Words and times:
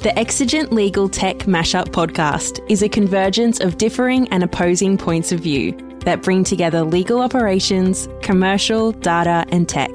The 0.00 0.18
Exigent 0.18 0.72
Legal 0.72 1.10
Tech 1.10 1.40
Mashup 1.40 1.88
podcast 1.88 2.64
is 2.70 2.82
a 2.82 2.88
convergence 2.88 3.60
of 3.60 3.76
differing 3.76 4.26
and 4.28 4.42
opposing 4.42 4.96
points 4.96 5.30
of 5.30 5.40
view 5.40 5.72
that 6.06 6.22
bring 6.22 6.42
together 6.42 6.84
legal 6.84 7.20
operations, 7.20 8.08
commercial, 8.22 8.92
data, 8.92 9.44
and 9.50 9.68
tech. 9.68 9.90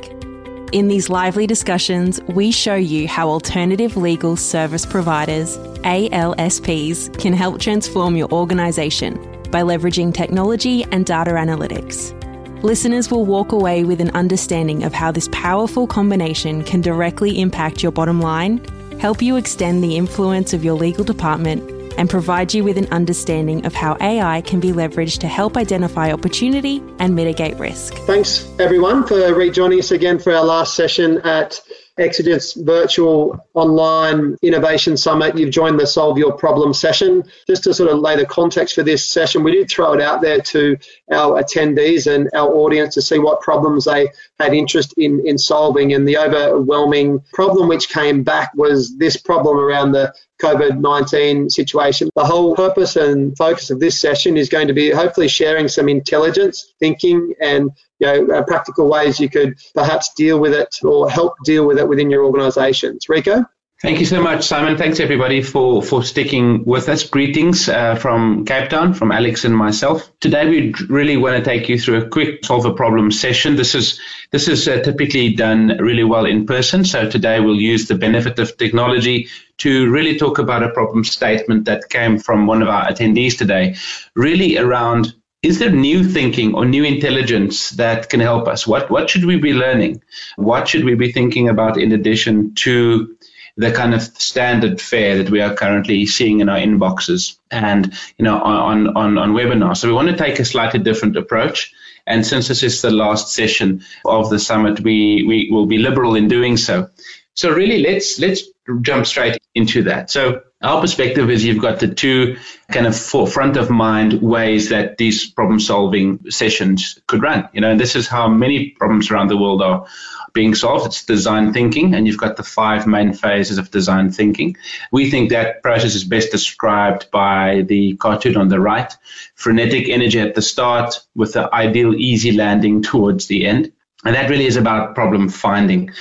In 0.72 0.90
these 0.90 1.10
lively 1.10 1.48
discussions, 1.48 2.22
we 2.28 2.52
show 2.52 2.76
you 2.76 3.08
how 3.08 3.28
alternative 3.28 3.98
legal 3.98 4.38
service 4.38 4.86
providers, 4.86 5.58
ALSPs, 5.84 7.18
can 7.18 7.34
help 7.34 7.60
transform 7.60 8.16
your 8.16 8.32
organisation 8.32 9.16
by 9.50 9.64
leveraging 9.64 10.14
technology 10.14 10.84
and 10.92 11.08
data 11.08 11.32
analytics. 11.32 12.14
Listeners 12.62 13.10
will 13.10 13.26
walk 13.26 13.52
away 13.52 13.84
with 13.84 14.00
an 14.00 14.12
understanding 14.12 14.84
of 14.84 14.94
how 14.94 15.12
this 15.12 15.30
powerful 15.32 15.88
combination 15.88 16.64
can 16.64 16.82
directly 16.82 17.42
impact 17.42 17.82
your 17.82 17.92
bottom 17.92 18.22
line, 18.22 18.64
help 19.06 19.22
you 19.22 19.36
extend 19.36 19.84
the 19.84 19.96
influence 19.96 20.52
of 20.52 20.66
your 20.66 20.74
legal 20.74 21.04
department, 21.04 21.62
and 21.96 22.10
provide 22.10 22.52
you 22.56 22.64
with 22.64 22.76
an 22.76 22.88
understanding 22.92 23.64
of 23.64 23.72
how 23.72 23.96
AI 24.02 24.42
can 24.42 24.60
be 24.60 24.72
leveraged 24.72 25.20
to 25.20 25.28
help 25.28 25.56
identify 25.58 26.12
opportunity 26.12 26.82
and 26.98 27.14
mitigate 27.14 27.56
risk. 27.58 27.94
Thanks, 28.08 28.50
everyone, 28.58 29.06
for 29.06 29.32
rejoining 29.36 29.78
us 29.78 29.92
again 29.92 30.18
for 30.18 30.34
our 30.34 30.44
last 30.44 30.74
session 30.74 31.20
at 31.20 31.62
Exigent's 31.98 32.54
virtual 32.54 33.40
online 33.54 34.36
innovation 34.42 34.98
summit. 34.98 35.38
You've 35.38 35.52
joined 35.52 35.80
the 35.80 35.88
Solve 35.88 36.18
Your 36.18 36.34
Problem 36.34 36.74
session. 36.74 37.24
Just 37.48 37.64
to 37.64 37.74
sort 37.74 37.90
of 37.90 38.00
lay 38.00 38.18
the 38.18 38.26
context 38.26 38.76
for 38.76 38.84
this 38.84 39.10
session, 39.10 39.44
we 39.44 39.52
did 39.54 39.70
throw 39.70 39.94
it 39.94 40.02
out 40.02 40.22
there 40.22 40.42
to 40.42 40.78
our 41.12 41.42
attendees 41.42 42.14
and 42.14 42.30
our 42.34 42.50
audience 42.50 42.96
to 42.96 43.02
see 43.02 43.18
what 43.18 43.40
problems 43.40 43.86
they 43.86 44.10
had 44.40 44.54
interest 44.54 44.94
in, 44.98 45.26
in 45.26 45.38
solving. 45.38 45.94
And 45.94 46.06
the 46.06 46.18
overwhelming 46.18 47.22
problem 47.32 47.70
which 47.70 47.88
came 47.88 48.24
back 48.24 48.52
was 48.56 48.98
this 48.98 49.16
problem 49.16 49.58
around 49.58 49.94
the 49.94 50.14
COVID 50.42 50.80
19 50.80 51.50
situation. 51.50 52.10
The 52.16 52.26
whole 52.26 52.56
purpose 52.56 52.96
and 52.96 53.36
focus 53.38 53.70
of 53.70 53.80
this 53.80 54.00
session 54.00 54.38
is 54.38 54.50
going 54.50 54.68
to 54.68 54.74
be 54.74 54.92
hopefully 54.92 55.28
sharing 55.28 55.68
some 55.68 55.90
intelligence, 55.90 56.74
thinking, 56.80 57.34
and 57.42 57.72
you 58.00 58.08
know, 58.08 58.36
uh, 58.36 58.44
practical 58.44 58.90
ways 58.90 59.20
you 59.20 59.30
could 59.30 59.58
perhaps 59.74 60.14
deal 60.16 60.40
with 60.40 60.54
it 60.54 60.76
or 60.84 61.10
help 61.10 61.36
deal 61.46 61.66
with 61.66 61.78
it 61.78 61.88
within 61.88 62.10
your 62.10 62.26
organizations. 62.26 63.08
Rico? 63.08 63.46
Thank 63.86 64.00
you 64.00 64.08
so 64.08 64.20
much, 64.20 64.48
Simon. 64.48 64.78
Thanks 64.78 65.00
everybody 65.00 65.44
for, 65.44 65.84
for 65.84 66.04
sticking 66.04 66.66
with 66.66 66.90
us. 66.90 67.04
Greetings 67.04 67.70
uh, 67.70 67.94
from 67.94 68.44
Cape 68.44 68.72
Town, 68.72 68.96
from 68.96 69.12
Alex 69.12 69.46
and 69.46 69.56
myself. 69.56 70.12
Today 70.22 70.50
we 70.50 70.74
really 70.90 71.18
want 71.18 71.38
to 71.38 71.44
take 71.44 71.70
you 71.70 71.80
through 71.80 72.02
a 72.02 72.10
quick 72.10 72.44
solve 72.44 72.66
a 72.66 72.74
problem 72.74 73.12
session. 73.12 73.58
This 73.58 73.76
is 73.76 74.02
this 74.32 74.48
is 74.48 74.68
uh, 74.68 74.82
typically 74.82 75.36
done 75.36 75.78
really 75.78 76.04
well 76.04 76.26
in 76.26 76.48
person. 76.48 76.84
So 76.84 77.08
today 77.08 77.40
we'll 77.40 77.62
use 77.62 77.88
the 77.88 77.94
benefit 77.94 78.40
of 78.40 78.58
technology 78.58 79.28
to 79.60 79.88
really 79.92 80.18
talk 80.18 80.40
about 80.40 80.64
a 80.64 80.72
problem 80.72 81.04
statement 81.04 81.66
that 81.66 81.88
came 81.90 82.18
from 82.18 82.48
one 82.48 82.64
of 82.64 82.70
our 82.70 82.88
attendees 82.88 83.38
today, 83.38 83.76
really 84.16 84.58
around 84.58 85.14
is 85.44 85.60
there 85.60 85.70
new 85.70 86.04
thinking 86.04 86.56
or 86.56 86.66
new 86.66 86.84
intelligence 86.84 87.70
that 87.72 88.10
can 88.10 88.20
help 88.20 88.48
us? 88.48 88.66
What 88.66 88.90
what 88.90 89.12
should 89.12 89.26
we 89.26 89.38
be 89.38 89.54
learning? 89.54 90.02
What 90.38 90.68
should 90.68 90.86
we 90.86 90.96
be 90.96 91.12
thinking 91.12 91.50
about 91.50 91.78
in 91.78 91.92
addition 91.92 92.56
to 92.56 93.16
the 93.58 93.72
kind 93.72 93.94
of 93.94 94.02
standard 94.02 94.82
fare 94.82 95.18
that 95.18 95.30
we 95.30 95.42
are 95.42 95.54
currently 95.54 96.06
seeing 96.06 96.42
in 96.42 96.50
our 96.50 96.58
inboxes 96.58 97.38
and 97.52 97.94
you 98.18 98.26
know 98.26 98.42
on 98.42 98.96
on 98.96 99.18
on 99.18 99.34
webinars. 99.34 99.78
So 99.78 99.88
we 99.88 99.94
want 99.94 100.10
to 100.10 100.18
take 100.18 100.40
a 100.40 100.46
slightly 100.46 100.80
different 100.80 101.16
approach. 101.16 101.74
And 102.08 102.26
since 102.26 102.48
this 102.48 102.62
is 102.62 102.82
the 102.82 102.92
last 102.92 103.34
session 103.34 103.84
of 104.06 104.30
the 104.30 104.38
summit, 104.38 104.80
we, 104.82 105.24
we 105.28 105.50
will 105.52 105.66
be 105.66 105.80
liberal 105.80 106.16
in 106.16 106.28
doing 106.28 106.56
so. 106.56 106.90
So 107.34 107.52
really, 107.52 107.80
let's 107.80 108.20
let's 108.20 108.44
jump 108.82 109.06
straight 109.06 109.38
into 109.56 109.84
that. 109.84 110.12
So 110.12 110.42
our 110.66 110.82
perspective 110.82 111.30
is 111.30 111.46
you've 111.46 111.62
got 111.62 111.80
the 111.80 111.88
two 111.88 112.38
kind 112.72 112.88
of 112.88 112.98
front 112.98 113.56
of 113.56 113.70
mind 113.70 114.22
ways 114.22 114.70
that 114.70 114.98
these 114.98 115.30
problem 115.30 115.60
solving 115.60 116.32
sessions 116.32 117.00
could 117.08 117.22
run. 117.22 117.48
You 117.54 117.62
know, 117.62 117.72
and 117.72 117.80
this 117.80 117.96
is 117.96 118.08
how 118.08 118.28
many 118.28 118.72
problems 118.72 119.12
around 119.12 119.30
the 119.30 119.38
world 119.38 119.62
are 119.62 119.86
being 120.34 120.56
solved. 120.56 120.88
It's 120.88 121.06
design 121.06 121.54
thinking, 121.54 121.94
and 121.94 122.08
you've 122.08 122.18
got 122.18 122.36
the 122.36 122.44
five 122.44 122.88
main 122.88 123.14
phases 123.14 123.58
of 123.58 123.72
design 123.72 124.12
thinking. 124.12 124.58
We 124.92 125.10
think 125.10 125.30
that 125.30 125.62
process 125.64 125.96
is 125.96 126.04
best 126.04 126.32
described 126.32 127.10
by 127.12 127.64
the 127.68 127.96
cartoon 127.98 128.36
on 128.36 128.50
the 128.50 128.60
right. 128.60 128.92
Frenetic 129.36 129.88
energy 129.88 130.20
at 130.20 130.36
the 130.36 130.42
start 130.42 131.00
with 131.16 131.34
the 131.34 131.54
ideal 131.54 131.96
easy 131.96 132.32
landing 132.32 132.82
towards 132.82 133.28
the 133.28 133.46
end. 133.46 133.72
And 134.04 134.16
that 134.16 134.30
really 134.30 134.46
is 134.46 134.58
about 134.58 134.94
problem 134.94 135.30
finding. 135.30 135.92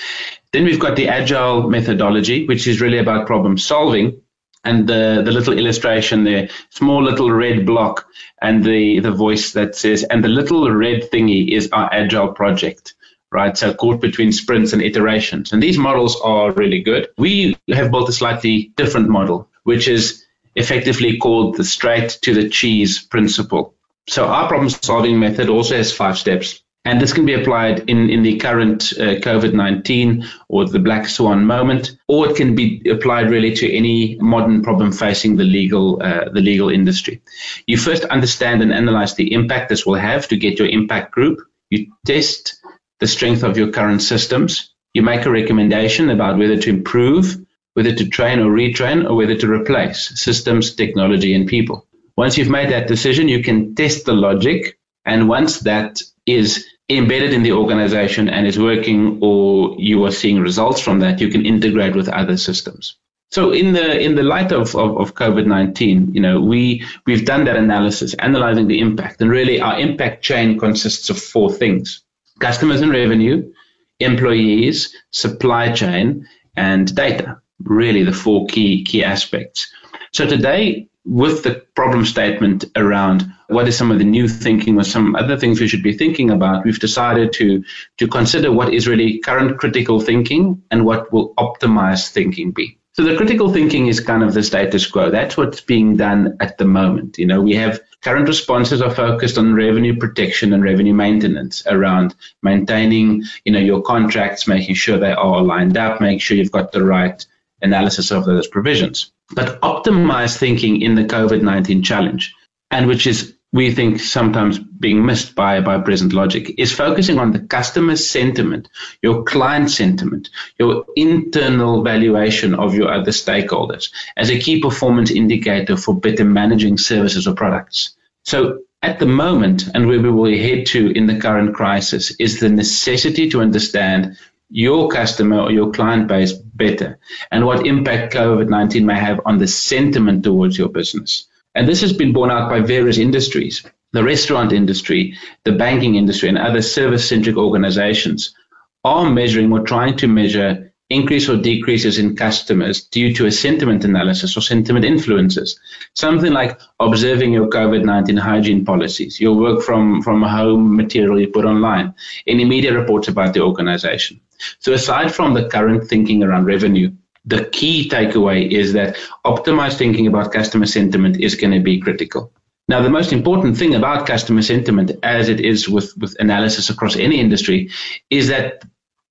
Then 0.52 0.64
we've 0.64 0.80
got 0.80 0.96
the 0.96 1.08
agile 1.08 1.68
methodology, 1.70 2.46
which 2.46 2.66
is 2.66 2.80
really 2.80 2.98
about 2.98 3.26
problem 3.26 3.56
solving. 3.56 4.20
And 4.64 4.88
the, 4.88 5.22
the 5.24 5.30
little 5.30 5.58
illustration 5.58 6.24
there, 6.24 6.48
small 6.70 7.02
little 7.02 7.30
red 7.30 7.66
block, 7.66 8.06
and 8.40 8.64
the, 8.64 9.00
the 9.00 9.10
voice 9.10 9.52
that 9.52 9.74
says, 9.74 10.04
and 10.04 10.24
the 10.24 10.28
little 10.28 10.70
red 10.70 11.10
thingy 11.10 11.52
is 11.52 11.68
our 11.72 11.92
agile 11.92 12.32
project 12.32 12.94
right? 13.34 13.58
So 13.58 13.74
caught 13.74 14.00
between 14.00 14.30
sprints 14.30 14.72
and 14.72 14.80
iterations. 14.80 15.52
And 15.52 15.60
these 15.60 15.76
models 15.76 16.18
are 16.20 16.52
really 16.52 16.80
good. 16.82 17.08
We 17.18 17.56
have 17.68 17.90
built 17.90 18.08
a 18.08 18.12
slightly 18.12 18.72
different 18.76 19.08
model, 19.08 19.48
which 19.64 19.88
is 19.88 20.24
effectively 20.54 21.18
called 21.18 21.56
the 21.56 21.64
straight 21.64 22.10
to 22.22 22.32
the 22.32 22.48
cheese 22.48 23.02
principle. 23.02 23.74
So 24.08 24.26
our 24.26 24.46
problem 24.46 24.70
solving 24.70 25.18
method 25.18 25.48
also 25.48 25.76
has 25.76 25.92
five 25.92 26.16
steps. 26.16 26.62
And 26.86 27.00
this 27.00 27.14
can 27.14 27.24
be 27.24 27.32
applied 27.32 27.88
in, 27.88 28.10
in 28.10 28.22
the 28.22 28.36
current 28.36 28.92
uh, 28.98 29.16
COVID 29.20 29.54
19 29.54 30.26
or 30.48 30.66
the 30.66 30.78
black 30.78 31.08
swan 31.08 31.46
moment, 31.46 31.96
or 32.08 32.28
it 32.28 32.36
can 32.36 32.54
be 32.54 32.82
applied 32.90 33.30
really 33.30 33.54
to 33.54 33.72
any 33.72 34.18
modern 34.20 34.62
problem 34.62 34.92
facing 34.92 35.36
the 35.36 35.44
legal, 35.44 36.02
uh, 36.02 36.28
the 36.28 36.42
legal 36.42 36.68
industry. 36.68 37.22
You 37.66 37.78
first 37.78 38.04
understand 38.04 38.62
and 38.62 38.72
analyze 38.72 39.14
the 39.14 39.32
impact 39.32 39.70
this 39.70 39.86
will 39.86 39.94
have 39.94 40.28
to 40.28 40.36
get 40.36 40.58
your 40.58 40.68
impact 40.68 41.12
group. 41.12 41.40
You 41.70 41.86
test 42.04 42.60
the 43.00 43.06
strength 43.06 43.42
of 43.42 43.56
your 43.56 43.70
current 43.70 44.02
systems. 44.02 44.70
You 44.92 45.02
make 45.02 45.24
a 45.24 45.30
recommendation 45.30 46.10
about 46.10 46.38
whether 46.38 46.58
to 46.58 46.70
improve, 46.70 47.36
whether 47.72 47.94
to 47.94 48.08
train 48.10 48.40
or 48.40 48.50
retrain, 48.50 49.08
or 49.08 49.14
whether 49.14 49.36
to 49.36 49.50
replace 49.50 50.20
systems, 50.20 50.74
technology, 50.74 51.34
and 51.34 51.46
people. 51.46 51.86
Once 52.16 52.36
you've 52.36 52.50
made 52.50 52.70
that 52.70 52.88
decision, 52.88 53.26
you 53.26 53.42
can 53.42 53.74
test 53.74 54.04
the 54.04 54.12
logic. 54.12 54.78
And 55.06 55.28
once 55.28 55.60
that 55.60 56.00
is 56.26 56.66
embedded 56.88 57.32
in 57.32 57.42
the 57.42 57.52
organization 57.52 58.28
and 58.28 58.46
is 58.46 58.58
working 58.58 59.18
or 59.22 59.76
you 59.78 60.04
are 60.04 60.10
seeing 60.10 60.40
results 60.40 60.80
from 60.80 61.00
that, 61.00 61.20
you 61.20 61.28
can 61.28 61.46
integrate 61.46 61.96
with 61.96 62.08
other 62.08 62.36
systems. 62.36 62.96
So 63.30 63.52
in 63.52 63.72
the 63.72 63.98
in 63.98 64.14
the 64.14 64.22
light 64.22 64.52
of, 64.52 64.76
of, 64.76 64.96
of 64.98 65.14
COVID 65.14 65.46
nineteen, 65.46 66.14
you 66.14 66.20
know, 66.20 66.40
we 66.40 66.84
we've 67.06 67.24
done 67.24 67.44
that 67.46 67.56
analysis, 67.56 68.14
analyzing 68.14 68.68
the 68.68 68.78
impact, 68.78 69.20
and 69.20 69.30
really 69.30 69.60
our 69.60 69.80
impact 69.80 70.22
chain 70.22 70.58
consists 70.58 71.10
of 71.10 71.18
four 71.18 71.50
things: 71.50 72.04
customers 72.38 72.80
and 72.80 72.92
revenue, 72.92 73.52
employees, 73.98 74.94
supply 75.10 75.72
chain, 75.72 76.28
and 76.54 76.94
data. 76.94 77.40
Really, 77.64 78.04
the 78.04 78.12
four 78.12 78.46
key 78.46 78.84
key 78.84 79.02
aspects. 79.02 79.72
So 80.12 80.26
today, 80.26 80.88
with 81.04 81.42
the 81.42 81.54
problem 81.74 82.04
statement 82.04 82.64
around 82.76 83.30
what 83.48 83.68
is 83.68 83.76
some 83.76 83.90
of 83.90 83.98
the 83.98 84.04
new 84.04 84.26
thinking 84.26 84.78
or 84.78 84.84
some 84.84 85.14
other 85.16 85.36
things 85.36 85.60
we 85.60 85.68
should 85.68 85.82
be 85.82 85.96
thinking 85.96 86.30
about, 86.30 86.64
we've 86.64 86.80
decided 86.80 87.32
to, 87.34 87.62
to 87.98 88.08
consider 88.08 88.50
what 88.50 88.72
is 88.72 88.88
really 88.88 89.18
current 89.18 89.58
critical 89.58 90.00
thinking 90.00 90.62
and 90.70 90.84
what 90.84 91.12
will 91.12 91.34
optimized 91.34 92.08
thinking 92.10 92.52
be. 92.52 92.78
So 92.92 93.02
the 93.02 93.16
critical 93.16 93.52
thinking 93.52 93.88
is 93.88 93.98
kind 93.98 94.22
of 94.22 94.34
the 94.34 94.42
status 94.42 94.86
quo. 94.86 95.10
That's 95.10 95.36
what's 95.36 95.60
being 95.60 95.96
done 95.96 96.36
at 96.40 96.58
the 96.58 96.64
moment. 96.64 97.18
You 97.18 97.26
know, 97.26 97.40
we 97.40 97.54
have 97.56 97.80
current 98.02 98.28
responses 98.28 98.80
are 98.80 98.94
focused 98.94 99.36
on 99.36 99.54
revenue 99.56 99.98
protection 99.98 100.52
and 100.52 100.62
revenue 100.62 100.94
maintenance 100.94 101.66
around 101.66 102.14
maintaining, 102.42 103.24
you 103.44 103.52
know, 103.52 103.58
your 103.58 103.82
contracts, 103.82 104.46
making 104.46 104.76
sure 104.76 104.96
they 104.96 105.12
are 105.12 105.42
lined 105.42 105.76
up, 105.76 106.00
make 106.00 106.20
sure 106.20 106.36
you've 106.36 106.52
got 106.52 106.70
the 106.70 106.84
right 106.84 107.26
analysis 107.64 108.10
of 108.12 108.24
those 108.24 108.46
provisions. 108.46 109.10
But 109.34 109.60
optimized 109.62 110.36
thinking 110.36 110.82
in 110.82 110.94
the 110.94 111.04
COVID 111.04 111.42
19 111.42 111.82
challenge, 111.82 112.34
and 112.70 112.86
which 112.86 113.06
is, 113.06 113.34
we 113.52 113.72
think, 113.72 114.00
sometimes 114.00 114.58
being 114.58 115.06
missed 115.06 115.34
by, 115.34 115.60
by 115.60 115.78
present 115.80 116.12
logic, 116.12 116.54
is 116.58 116.72
focusing 116.72 117.18
on 117.18 117.32
the 117.32 117.38
customer 117.38 117.96
sentiment, 117.96 118.68
your 119.02 119.22
client 119.24 119.70
sentiment, 119.70 120.28
your 120.58 120.84
internal 120.94 121.82
valuation 121.82 122.54
of 122.54 122.74
your 122.74 122.92
other 122.92 123.12
stakeholders 123.12 123.90
as 124.16 124.30
a 124.30 124.38
key 124.38 124.60
performance 124.60 125.10
indicator 125.10 125.76
for 125.76 125.98
better 125.98 126.24
managing 126.24 126.78
services 126.78 127.26
or 127.26 127.34
products. 127.34 127.96
So 128.24 128.60
at 128.82 128.98
the 128.98 129.06
moment, 129.06 129.68
and 129.74 129.86
where 129.88 130.00
we 130.00 130.10
will 130.10 130.36
head 130.36 130.66
to 130.66 130.90
in 130.90 131.06
the 131.06 131.18
current 131.18 131.54
crisis, 131.54 132.14
is 132.18 132.40
the 132.40 132.50
necessity 132.50 133.30
to 133.30 133.40
understand 133.40 134.18
your 134.50 134.88
customer 134.88 135.40
or 135.40 135.50
your 135.50 135.72
client 135.72 136.06
base 136.06 136.34
better 136.54 136.98
and 137.30 137.46
what 137.46 137.66
impact 137.66 138.14
COVID 138.14 138.48
19 138.48 138.86
may 138.86 138.98
have 138.98 139.20
on 139.26 139.38
the 139.38 139.46
sentiment 139.46 140.22
towards 140.24 140.56
your 140.56 140.68
business. 140.68 141.26
And 141.54 141.68
this 141.68 141.80
has 141.82 141.92
been 141.92 142.12
borne 142.12 142.30
out 142.30 142.50
by 142.50 142.60
various 142.60 142.98
industries. 142.98 143.64
The 143.92 144.02
restaurant 144.02 144.52
industry, 144.52 145.16
the 145.44 145.52
banking 145.52 145.94
industry, 145.94 146.28
and 146.28 146.38
other 146.38 146.62
service 146.62 147.08
centric 147.08 147.36
organizations 147.36 148.34
are 148.82 149.08
measuring 149.08 149.52
or 149.52 149.60
trying 149.60 149.96
to 149.98 150.08
measure 150.08 150.73
increase 150.94 151.28
or 151.28 151.36
decreases 151.36 151.98
in 151.98 152.16
customers 152.16 152.84
due 152.84 153.12
to 153.14 153.26
a 153.26 153.32
sentiment 153.32 153.84
analysis 153.84 154.36
or 154.36 154.40
sentiment 154.40 154.84
influences. 154.84 155.58
Something 155.94 156.32
like 156.32 156.58
observing 156.80 157.32
your 157.32 157.48
COVID 157.48 157.84
19 157.84 158.16
hygiene 158.16 158.64
policies, 158.64 159.20
your 159.20 159.36
work 159.36 159.62
from, 159.62 160.02
from 160.02 160.22
home 160.22 160.76
material 160.76 161.20
you 161.20 161.28
put 161.28 161.44
online, 161.44 161.94
any 162.26 162.44
media 162.44 162.72
reports 162.72 163.08
about 163.08 163.34
the 163.34 163.40
organization. 163.40 164.20
So, 164.60 164.72
aside 164.72 165.14
from 165.14 165.34
the 165.34 165.48
current 165.48 165.88
thinking 165.88 166.22
around 166.22 166.46
revenue, 166.46 166.90
the 167.24 167.46
key 167.46 167.88
takeaway 167.88 168.50
is 168.50 168.72
that 168.74 168.96
optimized 169.24 169.78
thinking 169.78 170.06
about 170.06 170.32
customer 170.32 170.66
sentiment 170.66 171.20
is 171.20 171.34
going 171.34 171.52
to 171.52 171.60
be 171.60 171.80
critical. 171.80 172.32
Now, 172.66 172.80
the 172.80 172.90
most 172.90 173.12
important 173.12 173.58
thing 173.58 173.74
about 173.74 174.06
customer 174.06 174.42
sentiment, 174.42 174.92
as 175.02 175.28
it 175.28 175.40
is 175.40 175.68
with, 175.68 175.94
with 175.98 176.16
analysis 176.18 176.70
across 176.70 176.96
any 176.96 177.20
industry, 177.20 177.70
is 178.08 178.28
that 178.28 178.64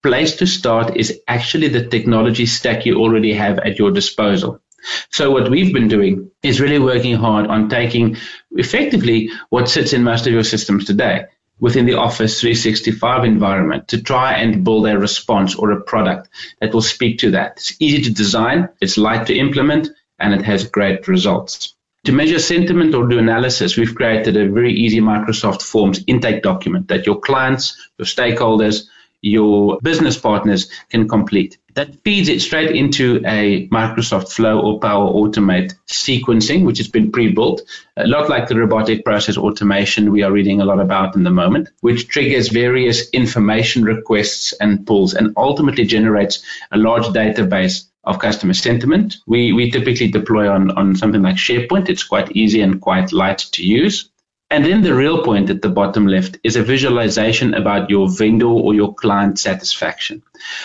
place 0.03 0.35
to 0.35 0.45
start 0.45 0.97
is 0.97 1.19
actually 1.27 1.69
the 1.69 1.87
technology 1.87 2.45
stack 2.45 2.85
you 2.85 2.99
already 2.99 3.33
have 3.33 3.57
at 3.59 3.79
your 3.79 3.91
disposal. 3.91 4.61
So 5.09 5.31
what 5.31 5.49
we've 5.49 5.73
been 5.73 5.87
doing 5.87 6.29
is 6.43 6.59
really 6.59 6.79
working 6.79 7.15
hard 7.15 7.47
on 7.47 7.69
taking 7.69 8.17
effectively 8.51 9.31
what 9.49 9.69
sits 9.69 9.93
in 9.93 10.03
most 10.03 10.27
of 10.27 10.33
your 10.33 10.43
systems 10.43 10.85
today 10.85 11.25
within 11.59 11.85
the 11.85 11.93
Office 11.93 12.41
365 12.41 13.23
environment 13.23 13.87
to 13.87 14.01
try 14.01 14.33
and 14.33 14.65
build 14.65 14.85
a 14.87 14.99
response 14.99 15.55
or 15.55 15.71
a 15.71 15.81
product 15.81 16.27
that 16.59 16.73
will 16.73 16.81
speak 16.81 17.19
to 17.19 17.31
that. 17.31 17.53
It's 17.53 17.75
easy 17.79 18.01
to 18.03 18.13
design, 18.13 18.67
it's 18.81 18.97
light 18.97 19.27
to 19.27 19.37
implement, 19.37 19.87
and 20.19 20.33
it 20.33 20.43
has 20.43 20.67
great 20.67 21.07
results. 21.07 21.75
To 22.05 22.11
measure 22.11 22.39
sentiment 22.39 22.93
or 22.93 23.07
do 23.07 23.17
analysis, 23.17 23.77
we've 23.77 23.95
created 23.95 24.35
a 24.35 24.49
very 24.49 24.73
easy 24.73 24.99
Microsoft 24.99 25.61
Forms 25.61 26.03
intake 26.05 26.43
document 26.43 26.89
that 26.89 27.05
your 27.05 27.21
clients, 27.21 27.77
your 27.97 28.05
stakeholders, 28.05 28.83
your 29.23 29.79
business 29.81 30.17
partners 30.17 30.69
can 30.89 31.07
complete. 31.07 31.57
That 31.73 32.03
feeds 32.03 32.29
it 32.29 32.41
straight 32.41 32.75
into 32.75 33.23
a 33.25 33.67
Microsoft 33.69 34.31
Flow 34.31 34.59
or 34.59 34.79
Power 34.79 35.11
Automate 35.11 35.73
sequencing, 35.87 36.65
which 36.65 36.77
has 36.77 36.87
been 36.87 37.11
pre-built, 37.11 37.63
a 37.97 38.05
lot 38.05 38.29
like 38.29 38.47
the 38.47 38.57
robotic 38.57 39.03
process 39.03 39.37
automation 39.37 40.11
we 40.11 40.21
are 40.21 40.31
reading 40.31 40.61
a 40.61 40.65
lot 40.65 40.79
about 40.79 41.15
in 41.15 41.23
the 41.23 41.31
moment, 41.31 41.69
which 41.79 42.09
triggers 42.09 42.49
various 42.49 43.09
information 43.09 43.83
requests 43.83 44.53
and 44.59 44.85
pulls 44.85 45.15
and 45.15 45.33
ultimately 45.37 45.85
generates 45.85 46.43
a 46.71 46.77
large 46.77 47.05
database 47.07 47.85
of 48.03 48.19
customer 48.19 48.53
sentiment. 48.53 49.17
We, 49.25 49.53
we 49.53 49.71
typically 49.71 50.09
deploy 50.09 50.49
on, 50.49 50.71
on 50.71 50.95
something 50.95 51.21
like 51.21 51.37
SharePoint. 51.37 51.89
It's 51.89 52.03
quite 52.03 52.33
easy 52.33 52.61
and 52.61 52.81
quite 52.81 53.13
light 53.13 53.39
to 53.53 53.65
use. 53.65 54.09
And 54.53 54.63
then 54.63 54.83
the 54.83 54.93
real 54.93 55.23
point 55.23 55.49
at 55.49 55.63
the 55.63 55.69
bottom 55.69 56.05
left 56.05 56.37
is 56.43 56.55
a 56.55 56.61
visualization 56.61 57.55
about 57.55 57.89
your 57.89 58.07
vendor 58.07 58.45
or 58.45 58.75
your 58.75 58.93
client 58.93 59.39
satisfaction. 59.39 60.21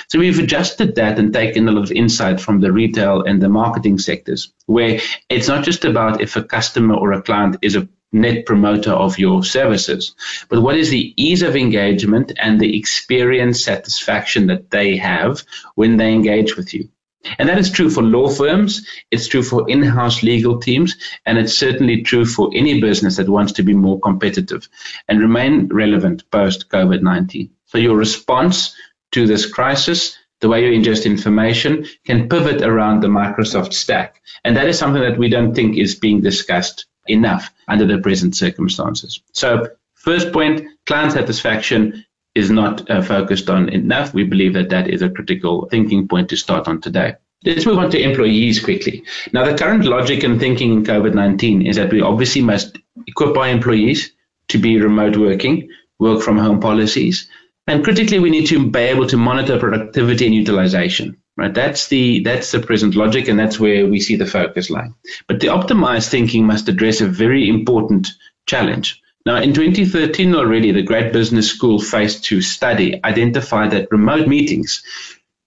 So 0.08 0.18
we've 0.18 0.38
adjusted 0.38 0.96
that 0.96 1.18
and 1.18 1.32
taken 1.32 1.66
a 1.66 1.72
lot 1.72 1.84
of 1.84 1.92
insight 1.92 2.38
from 2.38 2.60
the 2.60 2.70
retail 2.70 3.22
and 3.22 3.40
the 3.40 3.48
marketing 3.48 3.98
sectors, 3.98 4.52
where 4.66 5.00
it's 5.30 5.48
not 5.48 5.64
just 5.64 5.86
about 5.86 6.20
if 6.20 6.36
a 6.36 6.44
customer 6.44 6.96
or 6.96 7.12
a 7.12 7.22
client 7.22 7.56
is 7.62 7.76
a 7.76 7.88
net 8.12 8.44
promoter 8.44 8.92
of 8.92 9.18
your 9.18 9.42
services, 9.42 10.14
but 10.50 10.60
what 10.60 10.76
is 10.76 10.90
the 10.90 11.14
ease 11.16 11.40
of 11.40 11.56
engagement 11.56 12.32
and 12.38 12.60
the 12.60 12.78
experience 12.78 13.64
satisfaction 13.64 14.48
that 14.48 14.70
they 14.70 14.98
have 14.98 15.42
when 15.76 15.96
they 15.96 16.12
engage 16.12 16.58
with 16.58 16.74
you. 16.74 16.90
And 17.38 17.48
that 17.48 17.58
is 17.58 17.70
true 17.70 17.90
for 17.90 18.02
law 18.02 18.28
firms, 18.28 18.86
it's 19.10 19.26
true 19.26 19.42
for 19.42 19.68
in 19.68 19.82
house 19.82 20.22
legal 20.22 20.58
teams, 20.58 20.96
and 21.26 21.36
it's 21.36 21.56
certainly 21.56 22.02
true 22.02 22.24
for 22.24 22.50
any 22.54 22.80
business 22.80 23.16
that 23.16 23.28
wants 23.28 23.52
to 23.52 23.62
be 23.62 23.74
more 23.74 23.98
competitive 24.00 24.68
and 25.08 25.20
remain 25.20 25.66
relevant 25.68 26.30
post 26.30 26.68
COVID 26.68 27.02
19. 27.02 27.50
So, 27.66 27.78
your 27.78 27.96
response 27.96 28.74
to 29.12 29.26
this 29.26 29.50
crisis, 29.50 30.16
the 30.40 30.48
way 30.48 30.64
you 30.64 30.80
ingest 30.80 31.04
information, 31.06 31.86
can 32.04 32.28
pivot 32.28 32.62
around 32.62 33.02
the 33.02 33.08
Microsoft 33.08 33.72
stack. 33.72 34.22
And 34.44 34.56
that 34.56 34.68
is 34.68 34.78
something 34.78 35.02
that 35.02 35.18
we 35.18 35.28
don't 35.28 35.54
think 35.54 35.76
is 35.76 35.96
being 35.96 36.20
discussed 36.20 36.86
enough 37.06 37.50
under 37.66 37.86
the 37.86 37.98
present 37.98 38.36
circumstances. 38.36 39.20
So, 39.32 39.68
first 39.94 40.32
point 40.32 40.68
client 40.86 41.12
satisfaction 41.12 42.04
is 42.38 42.50
not 42.50 42.88
uh, 42.90 43.02
focused 43.02 43.50
on 43.50 43.68
enough. 43.68 44.14
We 44.14 44.24
believe 44.24 44.54
that 44.54 44.70
that 44.70 44.88
is 44.88 45.02
a 45.02 45.10
critical 45.10 45.66
thinking 45.70 46.08
point 46.08 46.28
to 46.30 46.36
start 46.36 46.68
on 46.68 46.80
today. 46.80 47.16
Let's 47.44 47.66
move 47.66 47.78
on 47.78 47.90
to 47.90 48.00
employees 48.00 48.60
quickly. 48.60 49.04
Now, 49.32 49.44
the 49.44 49.56
current 49.56 49.84
logic 49.84 50.24
and 50.24 50.40
thinking 50.40 50.72
in 50.72 50.84
COVID 50.84 51.14
19 51.14 51.66
is 51.66 51.76
that 51.76 51.92
we 51.92 52.00
obviously 52.00 52.42
must 52.42 52.78
equip 53.06 53.36
our 53.36 53.48
employees 53.48 54.12
to 54.48 54.58
be 54.58 54.80
remote 54.80 55.16
working, 55.16 55.68
work 55.98 56.22
from 56.22 56.38
home 56.38 56.60
policies, 56.60 57.28
and 57.68 57.84
critically, 57.84 58.18
we 58.18 58.30
need 58.30 58.46
to 58.46 58.70
be 58.70 58.78
able 58.78 59.06
to 59.08 59.18
monitor 59.18 59.58
productivity 59.58 60.24
and 60.24 60.34
utilization. 60.34 61.18
Right, 61.36 61.52
that's 61.52 61.88
the 61.88 62.20
that's 62.24 62.50
the 62.50 62.60
present 62.60 62.96
logic, 62.96 63.28
and 63.28 63.38
that's 63.38 63.60
where 63.60 63.86
we 63.86 64.00
see 64.00 64.16
the 64.16 64.26
focus 64.26 64.70
lie. 64.70 64.88
But 65.28 65.40
the 65.40 65.48
optimized 65.48 66.08
thinking 66.08 66.46
must 66.46 66.68
address 66.68 67.00
a 67.00 67.06
very 67.06 67.48
important 67.48 68.08
challenge, 68.46 69.00
now, 69.28 69.42
in 69.42 69.52
2013 69.52 70.34
already, 70.34 70.72
the 70.72 70.80
Great 70.80 71.12
Business 71.12 71.50
School 71.50 71.78
Phase 71.78 72.18
2 72.22 72.40
study 72.40 72.98
identified 73.04 73.72
that 73.72 73.90
remote 73.90 74.26
meetings 74.26 74.82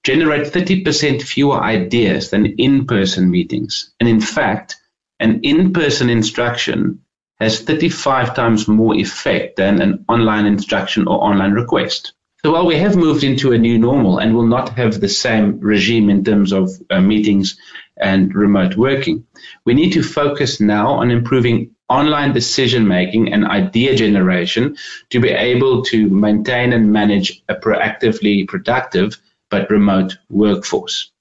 generate 0.04 0.54
30% 0.54 1.24
fewer 1.24 1.60
ideas 1.60 2.30
than 2.30 2.46
in 2.46 2.86
person 2.86 3.32
meetings. 3.32 3.92
And 4.00 4.08
in 4.08 4.22
fact, 4.22 4.78
an 5.20 5.40
in 5.42 5.74
person 5.74 6.12
instruction 6.12 7.02
has 7.40 7.62
35 7.62 8.36
times 8.36 8.68
more 8.68 8.94
effect 8.94 9.56
than 9.56 9.82
an 9.82 10.06
online 10.08 10.46
instruction 10.46 11.08
or 11.08 11.24
online 11.24 11.54
request. 11.54 12.14
So 12.44 12.52
while 12.52 12.68
we 12.68 12.76
have 12.76 12.96
moved 12.96 13.24
into 13.24 13.52
a 13.52 13.58
new 13.58 13.80
normal 13.80 14.20
and 14.20 14.36
will 14.36 14.46
not 14.46 14.78
have 14.78 15.02
the 15.02 15.10
same 15.10 15.60
regime 15.60 16.12
in 16.12 16.24
terms 16.24 16.52
of 16.52 16.70
uh, 16.92 17.02
meetings 17.02 17.58
and 17.98 18.36
remote 18.36 18.78
working, 18.78 19.26
we 19.66 19.74
need 19.74 19.94
to 19.94 20.04
focus 20.04 20.62
now 20.62 20.92
on 20.92 21.10
improving 21.10 21.72
online 21.92 22.32
decision 22.34 22.88
making 22.88 23.34
and 23.34 23.46
idea 23.46 23.96
generation 23.96 24.78
to 25.10 25.20
be 25.20 25.30
able 25.30 25.84
to 25.84 26.08
maintain 26.08 26.72
and 26.72 26.94
manage 26.94 27.44
a 27.50 27.56
proactively 27.56 28.48
productive 28.48 29.18
but 29.50 29.70
remote 29.70 30.18
workforce. 30.30 31.12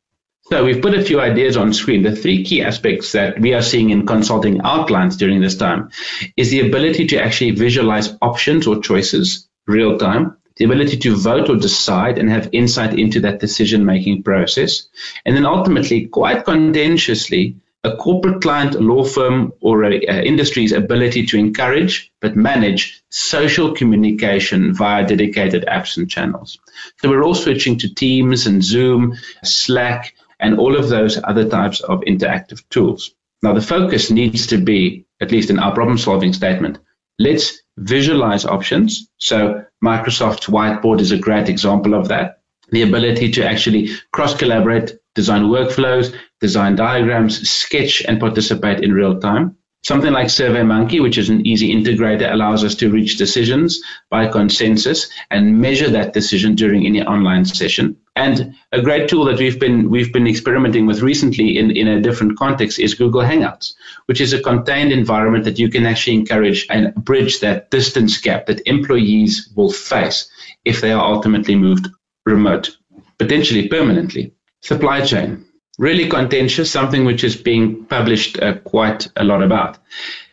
So 0.45 0.65
we've 0.65 0.83
put 0.83 0.95
a 0.95 1.03
few 1.03 1.21
ideas 1.21 1.57
on 1.57 1.73
screen. 1.73 2.03
The 2.03 2.15
three 2.15 2.45
key 2.45 2.63
aspects 2.63 3.13
that 3.13 3.41
we 3.41 3.55
are 3.55 3.63
seeing 3.63 3.91
in 3.91 4.07
consulting 4.07 4.61
our 4.61 4.87
clients 4.87 5.17
during 5.17 5.41
this 5.41 5.57
time 5.57 5.91
is 6.37 6.51
the 6.51 6.67
ability 6.67 7.07
to 7.09 7.23
actually 7.23 7.53
visualize 7.53 8.17
options 8.23 8.67
or 8.67 8.81
choices 8.81 9.49
real 9.67 9.99
time, 9.99 10.37
the 10.57 10.65
ability 10.65 10.99
to 10.99 11.17
vote 11.17 11.49
or 11.49 11.57
decide 11.57 12.19
and 12.19 12.29
have 12.31 12.49
insight 12.53 12.99
into 12.99 13.21
that 13.21 13.41
decision 13.41 13.85
making 13.85 14.23
process, 14.23 14.89
and 15.25 15.37
then 15.37 15.47
ultimately, 15.47 16.07
quite 16.07 16.45
contentiously, 16.45 17.57
a 17.83 17.97
corporate 17.97 18.43
client, 18.43 18.75
a 18.75 18.81
law 18.81 19.05
firm, 19.05 19.53
or 19.61 19.85
an 19.85 20.03
industry's 20.03 20.73
ability 20.73 21.27
to 21.27 21.39
encourage 21.39 22.13
but 22.21 22.37
manage 22.37 23.03
social 23.09 23.75
communication 23.75 24.75
via 24.75 25.07
dedicated 25.07 25.65
apps 25.67 25.97
and 25.97 26.11
channels. 26.11 26.59
So 26.99 27.09
we're 27.09 27.25
all 27.25 27.35
switching 27.35 27.79
to 27.79 27.95
Teams 27.95 28.47
and 28.47 28.63
Zoom, 28.63 29.17
Slack, 29.43 30.15
and 30.39 30.59
all 30.59 30.77
of 30.77 30.89
those 30.89 31.19
other 31.23 31.49
types 31.49 31.81
of 31.81 32.01
interactive 32.01 32.63
tools. 32.69 33.15
Now, 33.43 33.55
the 33.55 33.63
focus 33.63 34.11
needs 34.11 34.47
to 34.49 34.59
be, 34.59 35.07
at 35.21 35.31
least 35.31 35.49
in 35.49 35.59
our 35.59 35.73
problem 35.73 35.97
solving 35.97 36.35
statement, 36.35 36.79
let's 37.19 37.61
visualize 37.79 38.45
options. 38.45 39.09
So 39.17 39.65
Microsoft's 39.83 40.47
whiteboard 40.47 41.01
is 41.01 41.13
a 41.13 41.19
great 41.19 41.49
example 41.49 41.95
of 41.95 42.09
that. 42.09 42.41
The 42.71 42.83
ability 42.83 43.33
to 43.33 43.45
actually 43.45 43.91
cross 44.13 44.37
collaborate, 44.37 44.99
design 45.15 45.45
workflows, 45.45 46.15
design 46.41 46.75
diagrams, 46.77 47.49
sketch, 47.49 48.03
and 48.03 48.19
participate 48.19 48.83
in 48.83 48.93
real 48.93 49.21
time. 49.21 49.57
Something 49.83 50.13
like 50.13 50.27
SurveyMonkey, 50.27 51.01
which 51.01 51.17
is 51.17 51.31
an 51.31 51.47
easy 51.47 51.75
integrator, 51.75 52.31
allows 52.31 52.65
us 52.65 52.75
to 52.77 52.91
reach 52.91 53.17
decisions 53.17 53.83
by 54.11 54.29
consensus 54.29 55.09
and 55.31 55.59
measure 55.59 55.89
that 55.89 56.13
decision 56.13 56.55
during 56.55 56.85
any 56.85 57.03
online 57.03 57.47
session. 57.47 57.97
And 58.15 58.55
a 58.73 58.83
great 58.83 59.09
tool 59.09 59.25
that 59.25 59.39
we've 59.39 59.59
been 59.59 59.89
we've 59.89 60.13
been 60.13 60.27
experimenting 60.27 60.85
with 60.85 61.01
recently 61.01 61.57
in, 61.57 61.71
in 61.71 61.89
a 61.89 62.03
different 62.03 62.37
context 62.37 62.79
is 62.79 62.93
Google 62.93 63.23
Hangouts, 63.23 63.73
which 64.05 64.21
is 64.21 64.35
a 64.35 64.43
contained 64.43 64.93
environment 64.93 65.45
that 65.45 65.59
you 65.59 65.71
can 65.71 65.87
actually 65.87 66.17
encourage 66.17 66.67
and 66.69 66.95
bridge 66.95 67.41
that 67.41 67.71
distance 67.71 68.19
gap 68.19 68.47
that 68.47 68.61
employees 68.67 69.51
will 69.57 69.73
face 69.73 70.31
if 70.67 70.83
they 70.83 70.93
are 70.93 71.15
ultimately 71.15 71.55
moved 71.55 71.89
remote, 72.27 72.77
potentially 73.19 73.67
permanently. 73.69 74.35
Supply 74.61 75.01
chain 75.07 75.47
really 75.79 76.09
contentious, 76.09 76.71
something 76.71 77.05
which 77.05 77.25
is 77.25 77.37
being 77.37 77.85
published 77.85 78.41
uh, 78.41 78.59
quite 78.59 79.09
a 79.17 79.25
lot 79.25 79.43
about. 79.43 79.79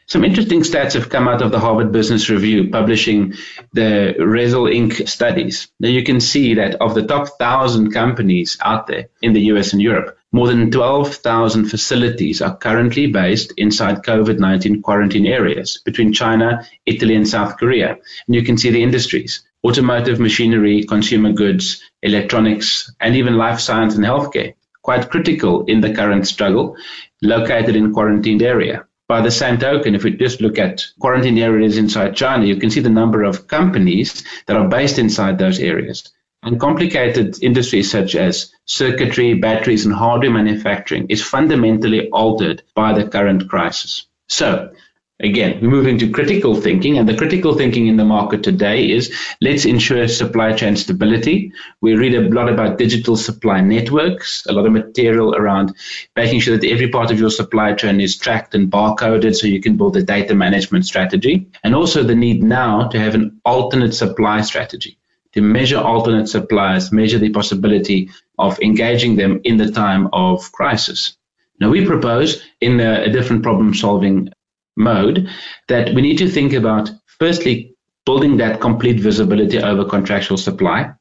Some 0.07 0.23
interesting 0.23 0.61
stats 0.61 0.93
have 0.93 1.09
come 1.09 1.27
out 1.27 1.41
of 1.41 1.51
the 1.51 1.59
Harvard 1.59 1.91
Business 1.91 2.29
Review 2.29 2.69
publishing 2.69 3.33
the 3.73 4.15
Resilinc 4.17 5.05
studies. 5.05 5.67
Now 5.81 5.89
you 5.89 6.01
can 6.01 6.21
see 6.21 6.53
that 6.53 6.75
of 6.75 6.95
the 6.95 7.05
top 7.05 7.27
1,000 7.27 7.91
companies 7.91 8.57
out 8.61 8.87
there 8.87 9.09
in 9.21 9.33
the 9.33 9.41
US 9.51 9.73
and 9.73 9.81
Europe, 9.81 10.17
more 10.31 10.47
than 10.47 10.71
12,000 10.71 11.65
facilities 11.65 12.41
are 12.41 12.55
currently 12.55 13.07
based 13.07 13.53
inside 13.57 14.03
COVID 14.03 14.39
19 14.39 14.81
quarantine 14.81 15.25
areas 15.25 15.81
between 15.83 16.13
China, 16.13 16.65
Italy, 16.85 17.15
and 17.15 17.27
South 17.27 17.57
Korea. 17.57 17.97
And 18.27 18.35
you 18.35 18.43
can 18.43 18.57
see 18.57 18.69
the 18.69 18.83
industries 18.83 19.43
automotive 19.65 20.19
machinery, 20.19 20.83
consumer 20.83 21.33
goods, 21.33 21.83
electronics, 22.01 22.93
and 23.01 23.15
even 23.15 23.35
life 23.35 23.59
science 23.59 23.95
and 23.95 24.05
healthcare. 24.05 24.53
Quite 24.87 25.09
critical 25.09 25.65
in 25.65 25.81
the 25.81 25.93
current 25.93 26.25
struggle, 26.25 26.77
located 27.21 27.75
in 27.75 27.91
quarantined 27.91 28.41
area. 28.41 28.85
By 29.09 29.19
the 29.19 29.31
same 29.31 29.57
token, 29.57 29.95
if 29.95 30.05
we 30.05 30.11
just 30.11 30.39
look 30.39 30.57
at 30.57 30.85
quarantined 31.01 31.39
areas 31.39 31.77
inside 31.77 32.15
China, 32.15 32.45
you 32.45 32.55
can 32.55 32.69
see 32.69 32.79
the 32.79 32.89
number 32.89 33.23
of 33.23 33.49
companies 33.49 34.23
that 34.45 34.55
are 34.55 34.69
based 34.69 34.97
inside 34.97 35.39
those 35.39 35.59
areas. 35.59 36.09
And 36.41 36.57
complicated 36.57 37.35
industries 37.43 37.91
such 37.91 38.15
as 38.15 38.53
circuitry, 38.63 39.33
batteries, 39.33 39.85
and 39.85 39.93
hardware 39.93 40.31
manufacturing 40.31 41.07
is 41.09 41.21
fundamentally 41.21 42.07
altered 42.09 42.63
by 42.73 42.93
the 42.93 43.09
current 43.09 43.49
crisis. 43.49 44.07
So, 44.29 44.71
again, 45.19 45.59
we 45.61 45.67
move 45.67 45.87
into 45.87 46.11
critical 46.11 46.55
thinking, 46.55 46.97
and 46.97 47.07
the 47.09 47.17
critical 47.17 47.55
thinking 47.55 47.87
in 47.87 47.97
the 47.97 48.05
market 48.05 48.43
today 48.43 48.89
is 48.89 49.13
let's 49.41 49.65
ensure 49.65 50.07
supply 50.07 50.53
chain 50.53 50.75
stability. 50.75 51.51
We 51.81 51.95
read 51.95 52.13
a 52.13 52.29
lot 52.29 52.49
about 52.49 52.77
digital 52.77 53.15
supply 53.17 53.61
networks, 53.61 54.45
a 54.47 54.53
lot 54.53 54.65
of 54.65 54.73
material 54.73 55.35
around 55.35 55.75
making 56.15 56.41
sure 56.41 56.57
that 56.57 56.69
every 56.69 56.89
part 56.89 57.11
of 57.11 57.19
your 57.19 57.31
supply 57.31 57.73
chain 57.73 57.99
is 57.99 58.17
tracked 58.17 58.53
and 58.55 58.71
barcoded 58.71 59.35
so 59.35 59.47
you 59.47 59.61
can 59.61 59.77
build 59.77 59.97
a 59.97 60.03
data 60.03 60.35
management 60.35 60.85
strategy, 60.85 61.47
and 61.63 61.73
also 61.73 62.03
the 62.03 62.15
need 62.15 62.43
now 62.43 62.87
to 62.87 62.99
have 62.99 63.15
an 63.15 63.39
alternate 63.45 63.93
supply 63.93 64.41
strategy 64.41 64.97
to 65.33 65.41
measure 65.41 65.77
alternate 65.77 66.27
suppliers, 66.27 66.91
measure 66.91 67.19
the 67.19 67.29
possibility 67.29 68.09
of 68.39 68.59
engaging 68.59 69.15
them 69.15 69.41
in 69.43 69.57
the 69.57 69.71
time 69.71 70.09
of 70.13 70.51
crisis. 70.51 71.17
Now, 71.59 71.69
we 71.69 71.85
propose 71.85 72.43
in 72.61 72.79
a, 72.79 73.03
a 73.03 73.09
different 73.09 73.43
problem 73.43 73.73
solving 73.73 74.29
mode 74.77 75.29
that 75.67 75.93
we 75.93 76.01
need 76.01 76.17
to 76.19 76.29
think 76.29 76.53
about 76.53 76.89
firstly 77.19 77.75
building 78.05 78.37
that 78.37 78.61
complete 78.61 78.99
visibility 78.99 79.59
over 79.59 79.83
contractual 79.83 80.37
supply 80.37 80.91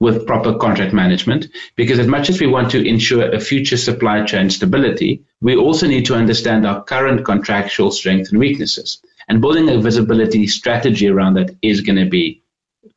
with 0.00 0.26
proper 0.26 0.54
contract 0.58 0.92
management 0.92 1.46
because 1.76 1.98
as 1.98 2.06
much 2.06 2.28
as 2.28 2.40
we 2.40 2.46
want 2.46 2.70
to 2.70 2.86
ensure 2.86 3.32
a 3.32 3.40
future 3.40 3.76
supply 3.76 4.24
chain 4.24 4.50
stability 4.50 5.22
we 5.40 5.56
also 5.56 5.86
need 5.86 6.04
to 6.04 6.14
understand 6.14 6.66
our 6.66 6.82
current 6.84 7.24
contractual 7.24 7.90
strengths 7.90 8.30
and 8.30 8.38
weaknesses 8.38 9.00
and 9.28 9.40
building 9.40 9.68
a 9.68 9.80
visibility 9.80 10.46
strategy 10.46 11.08
around 11.08 11.34
that 11.34 11.56
is 11.62 11.80
going 11.80 11.96
to 11.96 12.10
be 12.10 12.42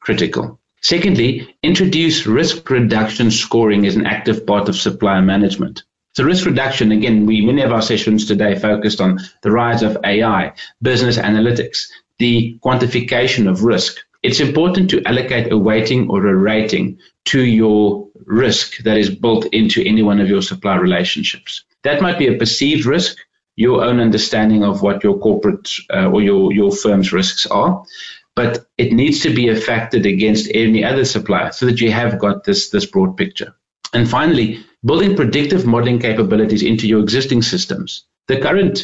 critical 0.01 0.59
Secondly, 0.81 1.55
introduce 1.63 2.27
risk 2.27 2.69
reduction 2.69 3.31
scoring 3.31 3.85
as 3.85 3.95
an 3.95 4.05
active 4.05 4.45
part 4.45 4.69
of 4.69 4.75
supply 4.75 5.19
management. 5.21 5.83
So 6.17 6.23
risk 6.23 6.47
reduction, 6.47 6.91
again, 6.91 7.27
we 7.27 7.45
many 7.45 7.61
of 7.61 7.71
our 7.71 7.83
sessions 7.83 8.25
today 8.25 8.55
focused 8.57 8.99
on 9.01 9.19
the 9.43 9.51
rise 9.51 9.83
of 9.83 9.99
AI, 10.03 10.53
business 10.81 11.19
analytics, 11.19 11.89
the 12.17 12.57
quantification 12.65 13.47
of 13.47 13.61
risk. 13.61 13.97
It's 14.23 14.39
important 14.39 14.89
to 14.89 15.03
allocate 15.05 15.51
a 15.51 15.57
weighting 15.59 16.09
or 16.09 16.25
a 16.25 16.35
rating 16.35 16.97
to 17.25 17.45
your 17.45 18.07
risk 18.25 18.79
that 18.79 18.97
is 18.97 19.13
built 19.13 19.45
into 19.53 19.83
any 19.85 20.01
one 20.01 20.19
of 20.19 20.27
your 20.27 20.41
supply 20.41 20.77
relationships. 20.77 21.63
That 21.83 22.01
might 22.01 22.17
be 22.17 22.25
a 22.25 22.39
perceived 22.39 22.87
risk, 22.87 23.15
your 23.55 23.83
own 23.83 23.99
understanding 23.99 24.63
of 24.63 24.81
what 24.81 25.03
your 25.03 25.19
corporate 25.19 25.69
uh, 25.93 26.09
or 26.09 26.23
your, 26.23 26.51
your 26.51 26.71
firm's 26.71 27.13
risks 27.13 27.45
are 27.45 27.85
but 28.33 28.67
it 28.77 28.93
needs 28.93 29.21
to 29.21 29.33
be 29.33 29.49
affected 29.49 30.05
against 30.05 30.47
any 30.53 30.83
other 30.83 31.05
supplier 31.05 31.51
so 31.51 31.65
that 31.65 31.81
you 31.81 31.91
have 31.91 32.19
got 32.19 32.43
this, 32.43 32.69
this 32.69 32.85
broad 32.85 33.17
picture. 33.17 33.55
And 33.93 34.07
finally, 34.07 34.63
building 34.85 35.15
predictive 35.15 35.65
modeling 35.65 35.99
capabilities 35.99 36.63
into 36.63 36.87
your 36.87 37.01
existing 37.01 37.41
systems. 37.41 38.05
The 38.27 38.39
current 38.39 38.83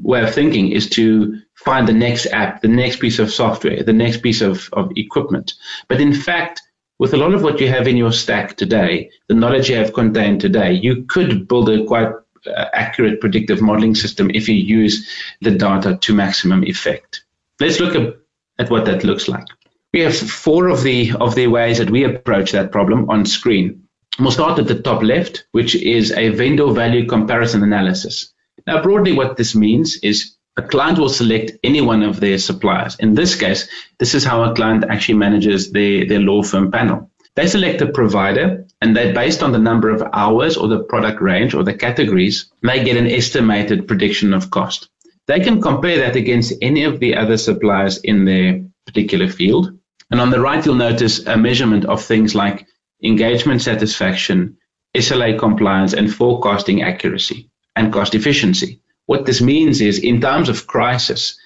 way 0.00 0.22
of 0.22 0.34
thinking 0.34 0.72
is 0.72 0.88
to 0.90 1.38
find 1.54 1.86
the 1.86 1.92
next 1.92 2.26
app, 2.26 2.62
the 2.62 2.68
next 2.68 3.00
piece 3.00 3.18
of 3.18 3.32
software, 3.32 3.82
the 3.82 3.92
next 3.92 4.22
piece 4.22 4.40
of, 4.40 4.68
of 4.72 4.90
equipment. 4.96 5.54
But 5.88 6.00
in 6.00 6.12
fact, 6.12 6.60
with 6.98 7.14
a 7.14 7.16
lot 7.16 7.34
of 7.34 7.42
what 7.42 7.60
you 7.60 7.68
have 7.68 7.88
in 7.88 7.96
your 7.96 8.12
stack 8.12 8.56
today, 8.56 9.10
the 9.28 9.34
knowledge 9.34 9.68
you 9.68 9.76
have 9.76 9.94
contained 9.94 10.40
today, 10.40 10.72
you 10.72 11.04
could 11.04 11.48
build 11.48 11.68
a 11.68 11.84
quite 11.84 12.12
uh, 12.46 12.66
accurate 12.72 13.20
predictive 13.20 13.60
modeling 13.60 13.94
system 13.94 14.30
if 14.30 14.48
you 14.48 14.54
use 14.54 15.08
the 15.40 15.50
data 15.50 15.96
to 15.96 16.14
maximum 16.14 16.64
effect. 16.64 17.24
Let's 17.60 17.80
look 17.80 17.94
at 17.94 18.16
at 18.58 18.70
what 18.70 18.84
that 18.84 19.04
looks 19.04 19.28
like. 19.28 19.46
We 19.92 20.00
have 20.00 20.16
four 20.16 20.68
of 20.68 20.82
the 20.82 21.12
of 21.20 21.34
the 21.34 21.46
ways 21.48 21.78
that 21.78 21.90
we 21.90 22.04
approach 22.04 22.52
that 22.52 22.72
problem 22.72 23.08
on 23.10 23.26
screen. 23.26 23.88
We'll 24.18 24.30
start 24.30 24.58
at 24.58 24.68
the 24.68 24.80
top 24.80 25.02
left, 25.02 25.46
which 25.52 25.74
is 25.74 26.12
a 26.12 26.28
vendor 26.30 26.70
value 26.72 27.06
comparison 27.06 27.62
analysis. 27.62 28.32
Now, 28.66 28.82
broadly, 28.82 29.12
what 29.12 29.36
this 29.36 29.54
means 29.54 29.96
is 30.02 30.36
a 30.56 30.62
client 30.62 30.98
will 30.98 31.08
select 31.08 31.52
any 31.64 31.80
one 31.80 32.02
of 32.02 32.20
their 32.20 32.38
suppliers. 32.38 32.96
In 33.00 33.14
this 33.14 33.34
case, 33.34 33.68
this 33.98 34.14
is 34.14 34.24
how 34.24 34.44
a 34.44 34.54
client 34.54 34.84
actually 34.88 35.18
manages 35.18 35.72
their, 35.72 36.06
their 36.06 36.20
law 36.20 36.42
firm 36.42 36.70
panel. 36.70 37.10
They 37.34 37.48
select 37.48 37.82
a 37.82 37.90
provider, 37.90 38.64
and 38.80 38.96
they, 38.96 39.12
based 39.12 39.42
on 39.42 39.50
the 39.50 39.58
number 39.58 39.90
of 39.90 40.08
hours 40.12 40.56
or 40.56 40.68
the 40.68 40.84
product 40.84 41.20
range 41.20 41.52
or 41.54 41.64
the 41.64 41.74
categories, 41.74 42.52
they 42.62 42.84
get 42.84 42.96
an 42.96 43.08
estimated 43.08 43.88
prediction 43.88 44.32
of 44.32 44.50
cost. 44.50 44.88
They 45.26 45.40
can 45.40 45.60
compare 45.60 45.98
that 45.98 46.14
against 46.14 46.52
any 46.62 46.84
of 46.84 47.00
the 47.00 47.16
other 47.16 47.36
suppliers 47.36 47.98
in 47.98 48.24
their 48.24 48.64
particular 48.86 49.26
field. 49.26 49.76
And 50.10 50.20
on 50.20 50.30
the 50.30 50.40
right, 50.40 50.64
you'll 50.64 50.76
notice 50.76 51.26
a 51.26 51.36
measurement 51.36 51.86
of 51.86 52.04
things 52.04 52.36
like 52.36 52.68
engagement 53.04 53.62
satisfaction, 53.62 54.56
SLA 54.96 55.38
compliance, 55.38 55.92
and 55.92 56.12
forecasting 56.12 56.82
accuracy 56.82 57.50
and 57.76 57.92
cost 57.92 58.14
efficiency. 58.14 58.80
What 59.06 59.26
this 59.26 59.40
means 59.40 59.80
is 59.80 59.98
in 59.98 60.20
times 60.20 60.48
of 60.48 60.66
crisis, 60.66 61.38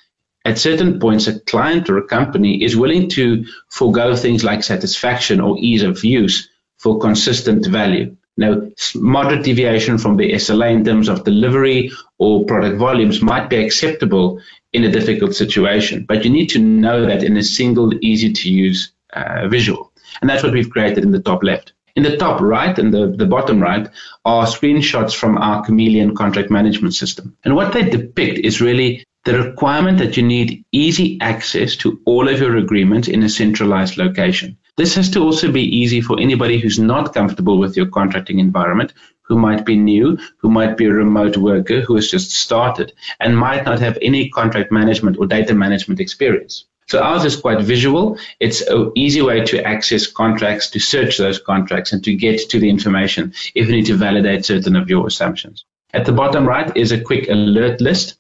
at 0.45 0.59
certain 0.59 1.01
points, 1.01 1.27
a 1.27 1.41
client 1.41 1.91
or 1.91 1.99
a 1.99 2.07
company 2.07 2.63
is 2.63 2.77
willing 2.77 3.09
to 3.11 3.45
forego 3.69 4.15
things 4.15 4.45
like 4.45 4.63
satisfaction 4.63 5.41
or 5.41 5.59
ease 5.59 5.83
of 5.83 6.05
use 6.05 6.49
for 6.79 7.01
consistent 7.01 7.67
value. 7.67 8.17
Now, 8.37 8.63
moderate 8.95 9.45
deviation 9.45 9.99
from 9.99 10.17
the 10.17 10.33
SLA 10.35 10.73
in 10.73 10.85
terms 10.85 11.09
of 11.09 11.25
delivery 11.25 11.91
or 12.19 12.45
product 12.45 12.79
volumes 12.79 13.21
might 13.21 13.51
be 13.51 13.57
acceptable 13.57 14.41
in 14.73 14.85
a 14.85 14.93
difficult 14.93 15.35
situation, 15.35 16.05
but 16.07 16.25
you 16.25 16.31
need 16.31 16.51
to 16.51 16.61
know 16.61 17.05
that 17.05 17.25
in 17.25 17.37
a 17.37 17.43
single, 17.43 17.93
easy 18.01 18.33
to 18.33 18.49
use 18.49 18.93
uh, 19.13 19.49
visual. 19.49 19.88
And 20.21 20.29
that's 20.29 20.43
what 20.43 20.53
we've 20.53 20.71
created 20.71 21.05
in 21.05 21.13
the 21.13 21.21
top 21.21 21.43
left. 21.43 21.73
In 21.97 22.03
the 22.05 22.17
top 22.17 22.41
right 22.41 22.79
and 22.79 22.95
the, 22.95 23.09
the 23.09 23.27
bottom 23.27 23.61
right 23.61 23.89
are 24.25 24.47
screenshots 24.47 25.15
from 25.15 25.37
our 25.37 25.65
Chameleon 25.65 26.15
contract 26.15 26.51
management 26.51 26.95
system. 26.95 27.37
And 27.45 27.57
what 27.57 27.73
they 27.73 27.89
depict 27.89 28.39
is 28.39 28.61
really 28.61 29.05
the 29.25 29.43
requirement 29.43 29.99
that 29.99 30.17
you 30.17 30.23
need 30.23 30.65
easy 30.73 31.19
access 31.21 31.77
to 31.77 32.01
all 32.05 32.29
of 32.29 32.39
your 32.39 32.57
agreements 32.57 33.09
in 33.09 33.23
a 33.23 33.29
centralized 33.29 33.97
location. 33.97 34.57
This 34.77 34.95
has 34.95 35.11
to 35.11 35.21
also 35.21 35.51
be 35.51 35.77
easy 35.77 36.01
for 36.01 36.21
anybody 36.21 36.59
who's 36.59 36.79
not 36.79 37.13
comfortable 37.13 37.59
with 37.59 37.77
your 37.77 37.87
contracting 37.87 38.39
environment, 38.39 38.93
who 39.23 39.37
might 39.37 39.67
be 39.67 39.77
new, 39.77 40.17
who 40.39 40.51
might 40.51 40.77
be 40.77 40.87
a 40.87 40.93
remote 40.93 41.37
worker 41.37 41.81
who 41.81 41.97
has 41.97 42.09
just 42.09 42.31
started 42.31 42.93
and 43.19 43.37
might 43.37 43.65
not 43.65 43.81
have 43.81 43.99
any 44.01 44.31
contract 44.31 44.71
management 44.71 45.19
or 45.19 45.27
data 45.27 45.53
management 45.53 45.99
experience. 46.01 46.65
So 46.89 47.03
ours 47.03 47.25
is 47.25 47.37
quite 47.37 47.61
visual. 47.61 48.19
It's 48.41 48.63
an 48.63 48.93
easy 48.97 49.21
way 49.21 49.45
to 49.45 49.63
access 49.63 50.07
contracts, 50.07 50.71
to 50.71 50.81
search 50.81 51.19
those 51.19 51.39
contracts, 51.39 51.93
and 51.93 52.03
to 52.05 52.15
get 52.15 52.49
to 52.51 52.59
the 52.59 52.71
information 52.71 53.35
if 53.55 53.69
you 53.69 53.77
need 53.77 53.87
to 53.87 53.95
validate 53.95 54.47
certain 54.47 54.75
of 54.75 54.89
your 54.89 55.07
assumptions. 55.07 55.65
At 55.93 56.07
the 56.07 56.13
bottom 56.13 56.47
right 56.47 56.75
is 56.77 56.93
a 56.93 57.01
quick 57.01 57.29
alert 57.29 57.81
list. 57.83 58.17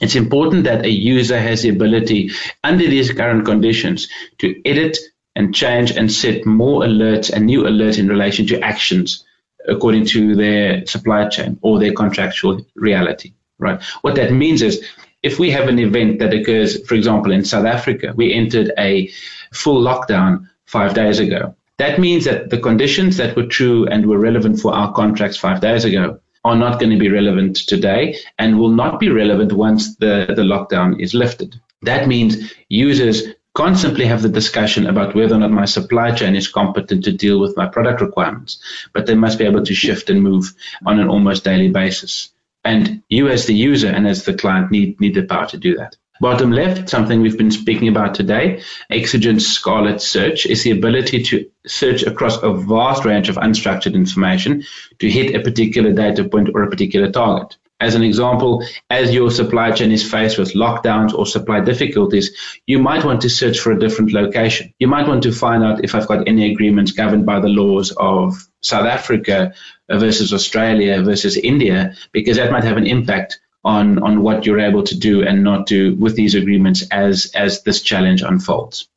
It's 0.00 0.14
important 0.14 0.64
that 0.64 0.84
a 0.84 0.90
user 0.90 1.40
has 1.40 1.62
the 1.62 1.70
ability, 1.70 2.30
under 2.62 2.86
these 2.86 3.10
current 3.10 3.44
conditions, 3.44 4.08
to 4.38 4.60
edit 4.64 4.96
and 5.34 5.52
change 5.52 5.90
and 5.90 6.10
set 6.10 6.46
more 6.46 6.82
alerts 6.82 7.32
and 7.32 7.46
new 7.46 7.62
alerts 7.62 7.98
in 7.98 8.08
relation 8.08 8.46
to 8.48 8.60
actions 8.60 9.24
according 9.68 10.06
to 10.06 10.36
their 10.36 10.86
supply 10.86 11.28
chain 11.28 11.58
or 11.62 11.80
their 11.80 11.92
contractual 11.92 12.64
reality, 12.76 13.32
right? 13.58 13.82
What 14.02 14.14
that 14.14 14.32
means 14.32 14.62
is 14.62 14.84
if 15.22 15.38
we 15.38 15.50
have 15.50 15.68
an 15.68 15.78
event 15.78 16.18
that 16.20 16.34
occurs, 16.34 16.84
for 16.86 16.94
example, 16.94 17.32
in 17.32 17.44
South 17.44 17.66
Africa, 17.66 18.12
we 18.16 18.32
entered 18.32 18.72
a 18.78 19.10
full 19.52 19.82
lockdown 19.82 20.48
five 20.66 20.94
days 20.94 21.18
ago. 21.18 21.54
That 21.78 21.98
means 21.98 22.24
that 22.24 22.50
the 22.50 22.58
conditions 22.58 23.16
that 23.16 23.36
were 23.36 23.46
true 23.46 23.86
and 23.86 24.06
were 24.06 24.18
relevant 24.18 24.60
for 24.60 24.74
our 24.74 24.92
contracts 24.92 25.36
five 25.36 25.60
days 25.60 25.84
ago 25.84 26.20
are 26.44 26.56
not 26.56 26.80
going 26.80 26.90
to 26.90 26.98
be 26.98 27.10
relevant 27.10 27.56
today 27.56 28.16
and 28.38 28.58
will 28.58 28.70
not 28.70 29.00
be 29.00 29.10
relevant 29.10 29.52
once 29.52 29.96
the, 29.96 30.26
the 30.28 30.42
lockdown 30.42 31.00
is 31.00 31.14
lifted. 31.14 31.60
That 31.82 32.08
means 32.08 32.52
users 32.68 33.22
constantly 33.54 34.06
have 34.06 34.22
the 34.22 34.28
discussion 34.28 34.86
about 34.86 35.14
whether 35.14 35.34
or 35.34 35.38
not 35.38 35.50
my 35.50 35.64
supply 35.64 36.12
chain 36.12 36.36
is 36.36 36.48
competent 36.48 37.04
to 37.04 37.12
deal 37.12 37.40
with 37.40 37.56
my 37.56 37.66
product 37.66 38.00
requirements, 38.00 38.60
but 38.92 39.06
they 39.06 39.14
must 39.14 39.38
be 39.38 39.44
able 39.44 39.64
to 39.64 39.74
shift 39.74 40.10
and 40.10 40.22
move 40.22 40.52
on 40.86 41.00
an 41.00 41.08
almost 41.08 41.44
daily 41.44 41.68
basis. 41.68 42.30
And 42.68 43.02
you, 43.08 43.28
as 43.28 43.46
the 43.46 43.54
user 43.54 43.88
and 43.88 44.06
as 44.06 44.26
the 44.26 44.34
client, 44.34 44.70
need, 44.70 45.00
need 45.00 45.14
the 45.14 45.22
power 45.22 45.46
to 45.46 45.56
do 45.56 45.74
that. 45.76 45.96
Bottom 46.20 46.52
left, 46.52 46.90
something 46.90 47.22
we've 47.22 47.38
been 47.38 47.50
speaking 47.50 47.88
about 47.88 48.14
today, 48.14 48.60
Exigent 48.90 49.40
Scarlet 49.40 50.02
Search 50.02 50.44
is 50.44 50.64
the 50.64 50.72
ability 50.72 51.22
to 51.22 51.50
search 51.66 52.02
across 52.02 52.42
a 52.42 52.52
vast 52.52 53.06
range 53.06 53.30
of 53.30 53.36
unstructured 53.36 53.94
information 53.94 54.64
to 54.98 55.08
hit 55.08 55.34
a 55.34 55.40
particular 55.40 55.94
data 55.94 56.24
point 56.24 56.50
or 56.54 56.62
a 56.62 56.68
particular 56.68 57.10
target. 57.10 57.56
As 57.80 57.94
an 57.94 58.02
example, 58.02 58.64
as 58.90 59.14
your 59.14 59.30
supply 59.30 59.70
chain 59.70 59.92
is 59.92 60.08
faced 60.08 60.36
with 60.36 60.54
lockdowns 60.54 61.14
or 61.14 61.26
supply 61.26 61.60
difficulties, 61.60 62.36
you 62.66 62.80
might 62.80 63.04
want 63.04 63.20
to 63.20 63.30
search 63.30 63.60
for 63.60 63.70
a 63.70 63.78
different 63.78 64.12
location. 64.12 64.74
You 64.80 64.88
might 64.88 65.06
want 65.06 65.22
to 65.22 65.32
find 65.32 65.62
out 65.62 65.84
if 65.84 65.94
I've 65.94 66.08
got 66.08 66.26
any 66.26 66.50
agreements 66.50 66.90
governed 66.90 67.24
by 67.24 67.38
the 67.38 67.48
laws 67.48 67.92
of 67.96 68.36
South 68.62 68.86
Africa 68.86 69.54
versus 69.88 70.32
Australia 70.32 71.02
versus 71.02 71.36
India, 71.36 71.94
because 72.12 72.36
that 72.38 72.50
might 72.50 72.64
have 72.64 72.78
an 72.78 72.86
impact 72.86 73.38
on 73.64 74.02
on 74.02 74.22
what 74.22 74.44
you're 74.44 74.60
able 74.60 74.82
to 74.84 74.98
do 74.98 75.22
and 75.22 75.44
not 75.44 75.66
do 75.66 75.94
with 75.96 76.16
these 76.16 76.34
agreements 76.34 76.82
as 76.90 77.30
as 77.34 77.62
this 77.62 77.82
challenge 77.82 78.22
unfolds. 78.22 78.88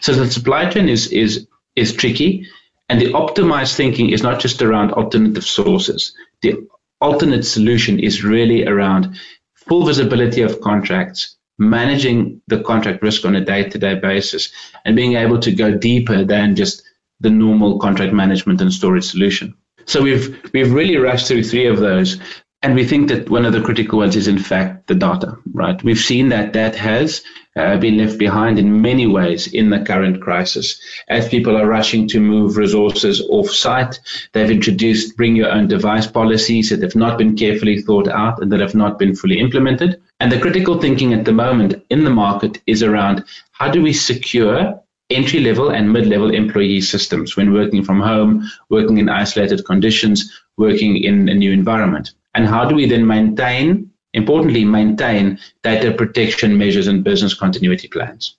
So 0.00 0.14
the 0.14 0.30
supply 0.30 0.70
chain 0.70 0.88
is 0.88 1.08
is 1.08 1.46
is 1.76 1.92
tricky, 1.92 2.48
and 2.88 3.00
the 3.00 3.12
optimized 3.12 3.76
thinking 3.76 4.10
is 4.10 4.22
not 4.22 4.40
just 4.40 4.62
around 4.62 4.92
alternative 4.92 5.44
sources. 5.44 6.14
The 6.42 6.66
alternate 7.00 7.44
solution 7.44 7.98
is 7.98 8.24
really 8.24 8.66
around 8.66 9.18
full 9.54 9.84
visibility 9.84 10.42
of 10.42 10.60
contracts, 10.60 11.36
managing 11.58 12.40
the 12.48 12.62
contract 12.62 13.02
risk 13.02 13.24
on 13.24 13.36
a 13.36 13.44
day-to-day 13.44 13.96
basis, 13.96 14.50
and 14.84 14.96
being 14.96 15.14
able 15.14 15.38
to 15.38 15.52
go 15.52 15.76
deeper 15.76 16.24
than 16.24 16.56
just 16.56 16.82
the 17.20 17.30
normal 17.30 17.78
contract 17.78 18.12
management 18.12 18.60
and 18.60 18.72
storage 18.72 19.04
solution. 19.04 19.54
So 19.86 20.02
we've 20.02 20.38
we've 20.52 20.72
really 20.72 20.96
rushed 20.96 21.26
through 21.26 21.44
three 21.44 21.66
of 21.66 21.78
those. 21.78 22.20
And 22.62 22.74
we 22.74 22.84
think 22.84 23.08
that 23.08 23.30
one 23.30 23.46
of 23.46 23.54
the 23.54 23.62
critical 23.62 24.00
ones 24.00 24.16
is, 24.16 24.28
in 24.28 24.38
fact, 24.38 24.86
the 24.86 24.94
data, 24.94 25.38
right? 25.54 25.82
We've 25.82 25.98
seen 25.98 26.28
that 26.28 26.52
that 26.52 26.76
has 26.76 27.22
uh, 27.56 27.78
been 27.78 27.96
left 27.96 28.18
behind 28.18 28.58
in 28.58 28.82
many 28.82 29.06
ways 29.06 29.46
in 29.46 29.70
the 29.70 29.80
current 29.80 30.20
crisis. 30.20 30.78
As 31.08 31.26
people 31.26 31.56
are 31.56 31.66
rushing 31.66 32.06
to 32.08 32.20
move 32.20 32.58
resources 32.58 33.22
off 33.30 33.48
site, 33.48 33.98
they've 34.32 34.50
introduced 34.50 35.16
bring 35.16 35.36
your 35.36 35.50
own 35.50 35.68
device 35.68 36.06
policies 36.06 36.68
that 36.68 36.82
have 36.82 36.94
not 36.94 37.16
been 37.16 37.34
carefully 37.34 37.80
thought 37.80 38.08
out 38.08 38.42
and 38.42 38.52
that 38.52 38.60
have 38.60 38.74
not 38.74 38.98
been 38.98 39.16
fully 39.16 39.40
implemented. 39.40 39.98
And 40.20 40.30
the 40.30 40.38
critical 40.38 40.78
thinking 40.78 41.14
at 41.14 41.24
the 41.24 41.32
moment 41.32 41.82
in 41.88 42.04
the 42.04 42.10
market 42.10 42.60
is 42.66 42.82
around 42.82 43.24
how 43.52 43.70
do 43.70 43.82
we 43.82 43.94
secure 43.94 44.78
entry 45.08 45.40
level 45.40 45.70
and 45.70 45.94
mid 45.94 46.06
level 46.06 46.30
employee 46.30 46.82
systems 46.82 47.38
when 47.38 47.54
working 47.54 47.82
from 47.82 48.00
home, 48.00 48.50
working 48.68 48.98
in 48.98 49.08
isolated 49.08 49.64
conditions, 49.64 50.30
working 50.58 51.02
in 51.02 51.26
a 51.30 51.34
new 51.34 51.52
environment? 51.52 52.12
And 52.34 52.46
how 52.46 52.64
do 52.64 52.74
we 52.74 52.86
then 52.86 53.06
maintain, 53.06 53.90
importantly, 54.14 54.64
maintain 54.64 55.38
data 55.62 55.92
protection 55.92 56.56
measures 56.58 56.86
and 56.86 57.04
business 57.04 57.34
continuity 57.34 57.88
plans? 57.88 58.36